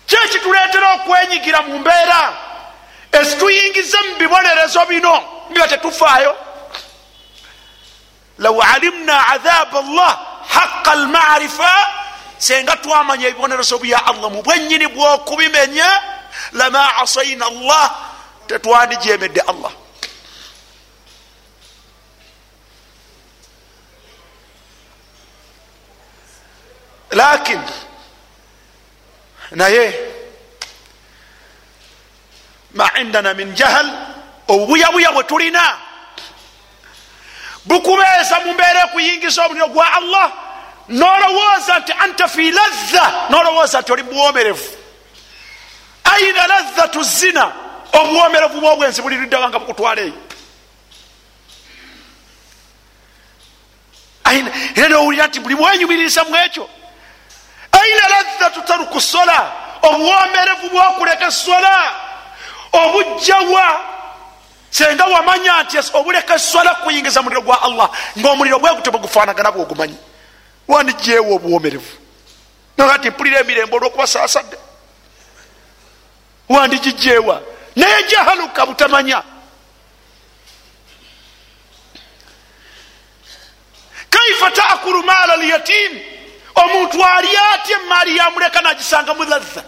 [0.08, 2.22] kyekituleetera okwenyigira mu mbeera
[3.12, 5.14] ezituyingiza mu bibonerezo bino.
[5.52, 6.36] Nga tetufaayo.
[8.38, 11.74] Law alimna adhaba llah haqa almarifa
[12.38, 16.15] senga twamanya ebibonerezo bya allah mu bwenyini bwokubimenya
[16.52, 17.92] lama asaina llah
[18.48, 19.72] tetwandijemedde allah.
[27.12, 27.62] Lakin
[29.52, 29.94] naye
[32.74, 33.88] ma indana min jahal
[34.48, 35.78] obubuyabuya bwe tulina
[37.66, 40.32] bukubeeza mu mbeera ekuyingiza omuliro gwa allah.
[40.90, 43.30] Nolowooza nti anta fi ladha.
[43.30, 44.85] Nolowooza nti oli buwomerevu
[46.14, 47.52] aina ladhatu zina
[47.94, 50.14] obuwomerevu bwobwenzi buliriddawa nga bukutwala eyo.
[54.76, 56.70] Era nowulira nti buli bwenyumiriza mu ekyo.
[57.72, 59.52] Aina ladhatu taruku sola.
[59.82, 61.94] Obuwomerevu bwokuleka sola.
[62.74, 63.82] Obujjawa
[64.70, 69.98] senga wamanya nti obuleka sola kuyingiza muliro gwa allah ngaomuliro bwegute bwegufanagana bwogumanyi.
[70.68, 71.98] Wandijeewo obuwomerevu.
[72.78, 74.55] Naga ti mpulira emirembe olwokuba saasadde
[76.50, 77.42] wandigijeewa
[77.76, 79.24] naye jahaluka butamanya.
[84.10, 86.00] Kaifa taakulu maala lyatim
[86.56, 89.64] omuntu ali atya emaali yamuleka nagisanga mu ladha?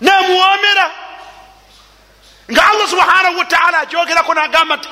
[0.00, 0.90] Nemuwomera
[2.50, 4.88] nga allah subhanahu wataala ajogerako nagamba nti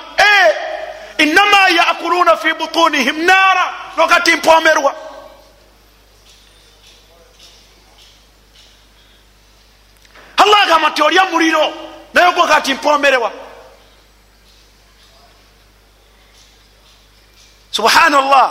[1.18, 3.74] inama yakuluna fi butunihim naara.
[3.96, 4.94] Nokati mpomerwa
[10.42, 11.64] allah agamba nti olya muliro
[12.14, 13.30] naye gwo kati mpomerewa.
[17.70, 18.48] Subhanallah.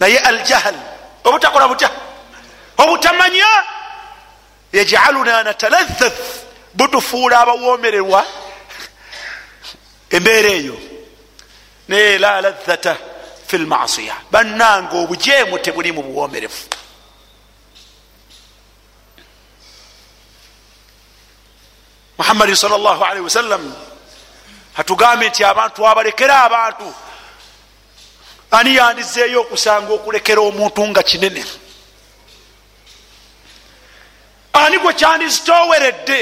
[0.00, 0.74] Naye aljahal
[1.24, 1.90] obutakola butya?
[2.78, 3.46] Obutamanya?
[4.72, 6.20] Yajaluna nataladhath
[6.74, 8.24] butufuula abawomererwa
[10.10, 10.76] embeera eyo.
[11.88, 12.96] Naye la ladhata
[13.46, 16.62] fi lmasiya bannanga obujeemu tebuli mu buwomerevu
[22.20, 23.74] muhammadin sal llah alaihi wasallam.
[24.76, 26.94] Atugambye nti abantu abalekera abantu.
[28.50, 31.44] Ani yandizeeyo okusanga okulekera omuntu nga kinene?
[34.52, 36.20] Ani gwe kyandizitoweredde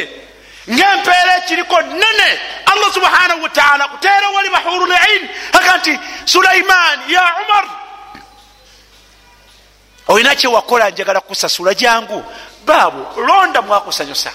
[0.71, 2.29] ngaempeera ekiriko nene
[2.71, 5.23] allah subhanahu wataala kuteera wali bahurulain
[5.53, 7.65] aga nti sulaiman ya umar.
[10.09, 12.25] Olina kyewakola njagala kusasula jangu
[12.67, 14.33] baabo londa mwakusanyusa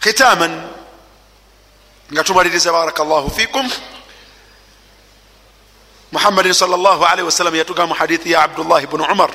[0.00, 0.52] khitaman
[2.12, 3.66] nga tumaliriza baraka llahu fikum
[6.12, 9.30] muhammadin salllahalihi wasallam yatugamba mu hadithi ya abdullahi bnu umar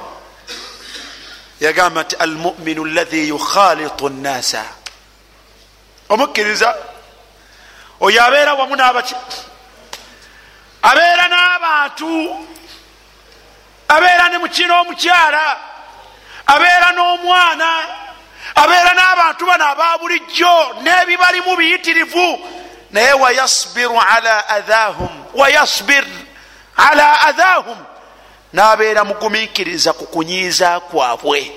[1.59, 4.64] yagamba nti almuminu allahi yukhalitu nnasa
[6.09, 6.76] omukkiriza
[7.99, 9.16] oyo abeera wamu n'abaki
[10.82, 12.09] abeera n'abantu
[13.88, 15.43] abeera ne mukina omukyala
[16.47, 17.70] abeera n'omwana
[18.55, 22.39] abeera n'abantu bano aba bulijjo n'ebibalimu biyitirivu.
[22.91, 26.05] Naye wayasbiru ala adhahum wayasbir
[26.77, 27.77] ala adhahum
[28.53, 31.51] n'abeera mugumikiriza ku kunyiiza kwabwe.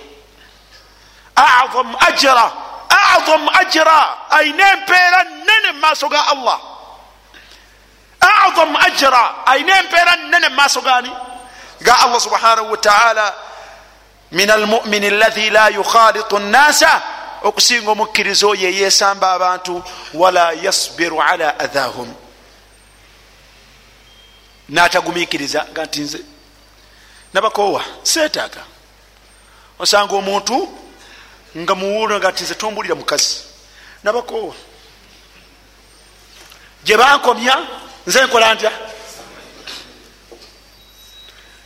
[1.36, 2.52] Azam ajra
[2.88, 4.30] azam ajra.
[4.30, 6.60] Ayina empeera nene mu maaso ga allah.
[8.20, 11.10] Azam ajra ayina empeera nene mu maaso gani
[11.80, 13.34] ga allah subhanahu wataala
[14.34, 17.02] min almumini allahi la yukhalitu nnasa
[17.42, 19.82] okusinga omukkiriza oyo eyesamba abantu
[20.14, 22.14] wala yasbiru ala adhahum.
[24.68, 26.20] Natagumikiriza nga nti nze
[27.32, 28.62] nabakoowa seetaaga.
[29.78, 30.78] Osanga omuntu
[31.56, 33.36] nga muwulo nga ti nze tombulira mukazi
[34.02, 34.54] nabakoowa.
[36.84, 37.56] Gye bankomya
[38.06, 38.72] nze nkola ntya?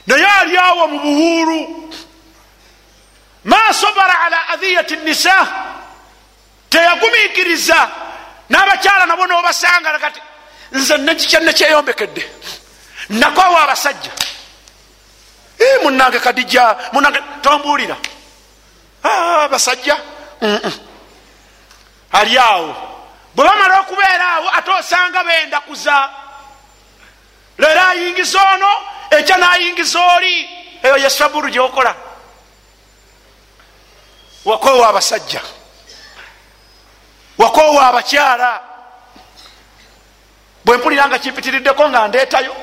[0.07, 1.59] Naye ali awo mu buwuulu
[3.49, 5.37] ma sobara ala adhiyati nisa.
[6.71, 7.91] Teyagumikiriza.
[8.51, 10.21] N'abakyala nabo nobasanga kati
[10.73, 12.23] nze nekyekyeyombekedde
[13.09, 14.13] nakwawa abasajja.
[15.83, 17.97] Munange kadija munange tombuulira.
[19.51, 19.97] Basajja
[22.13, 22.75] ali awo.
[23.35, 26.11] Bwe bamala okubeera awo ate osanga benda kuza.
[27.59, 28.71] Leero ayingiza ono
[29.11, 30.49] ekya nayingiza oli.
[30.83, 31.95] Eyo yesaburu gyokola
[34.45, 35.43] wakoowa abasajja
[37.39, 38.61] wakoowa abakyala
[40.65, 42.57] bwe mpulira nga kimpitiriddeko nga ndeetayo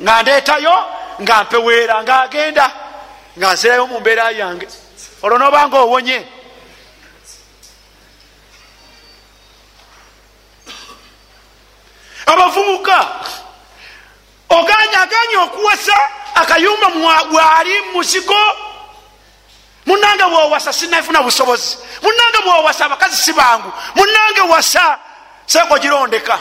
[0.00, 0.74] nga ndeetayo
[1.20, 2.70] nga mpeweera nga agenda
[3.38, 4.68] nga nzirayo mu mbeera yange.
[5.22, 6.26] Olwo nobanga owonye.
[12.26, 12.98] Abavubuka
[14.48, 15.96] oganya aganya okuwasa
[16.34, 16.88] akayumba
[17.30, 18.42] bwali muzigo
[19.86, 21.78] munange bwowasa sinafuna busobozi.
[22.02, 23.72] Munange bwowasa abakazi si bangu.
[23.94, 24.98] Munange wasa
[25.46, 26.38] seeko girondeka.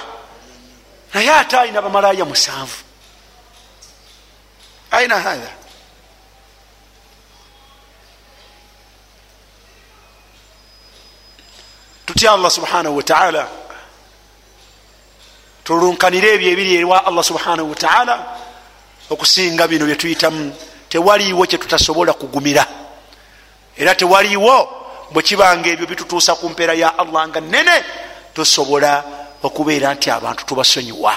[1.14, 2.78] Naye ate ayina bamalaya musanvu.
[4.92, 5.62] Aina hatha
[12.06, 13.48] tutya allah subhanahu wataala
[15.64, 18.38] tulunkanire ebyo ebiri ewa allah subhanahu wataala
[19.10, 20.56] okusinga bino byetuyitamu
[20.90, 22.81] tewaliiwo kyetutasobola kugumira
[23.82, 24.70] era tewaliiwo
[25.12, 27.84] bwekibanga ebyo bitutuusa ku mpeera ya allah nga nene
[28.34, 29.04] tosobola
[29.44, 31.14] okubeera nti abantu tubasonyiwa.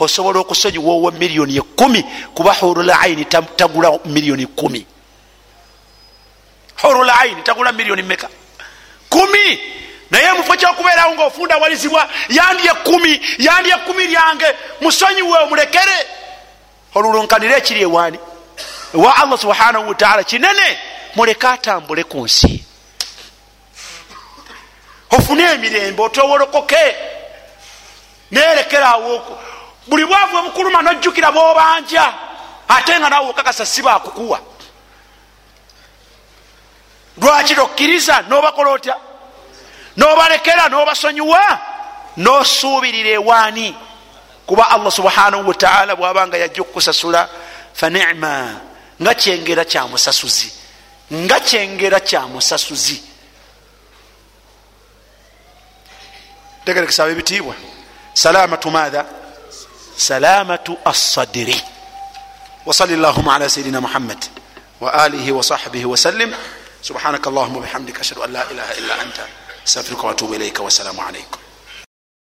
[0.00, 2.02] Osobola okusonyiwa owa miliyoni ekumi
[2.34, 3.24] kuba hurulaini
[3.56, 4.86] tagula miliyoni kumi
[6.82, 8.28] hurulaini tagula miliyoni meka
[9.08, 9.60] kumi!
[10.10, 14.46] Naye mufo kyokubeerawo ngaofundawalizibwa yandi ekumi yandi ekumi lyange
[14.80, 15.98] musonyiwe omulekere
[16.94, 18.18] olulunkanire ekiri ewaani?
[18.94, 20.78] Ewa allah subhanahu wataala kinene
[21.18, 22.64] muleke atambule ku nsi.
[25.10, 26.96] Ofune emirembe otowolokoke.
[28.30, 29.38] Nerekerawo
[29.88, 32.14] buli bwavu obukuluma nojjukira bwobanja
[32.68, 34.40] ate nga nawe okakasa sibakukuwa
[37.20, 38.22] lwaki tokkiriza?
[38.28, 38.96] Nobakola otya?
[39.96, 40.68] Nobalekera?
[40.68, 41.58] Nobasonyiwa?
[42.16, 43.74] Nosuubirira ewaani.
[44.46, 47.28] Kuba allah subhanahu wataala bwabanga yajja okukusasula
[47.74, 48.60] fanima
[49.02, 50.57] nga kyengera kyamusasuzi
[51.12, 53.02] nga kyengera kyamusasuzi
[56.64, 57.54] tegerekesa abebitiibwa
[58.14, 59.06] salamatu matha
[59.96, 61.62] salamatu assadiri
[62.66, 64.24] وصل اللهم على سيدنا محمد
[64.80, 66.34] وآله وصحبه وسلم
[66.82, 69.18] سبحانك اللهم وبحمدك أشهد أن لا إله إلا أنت
[69.66, 71.38] استغفرك واتوب إليك والسلام عليكم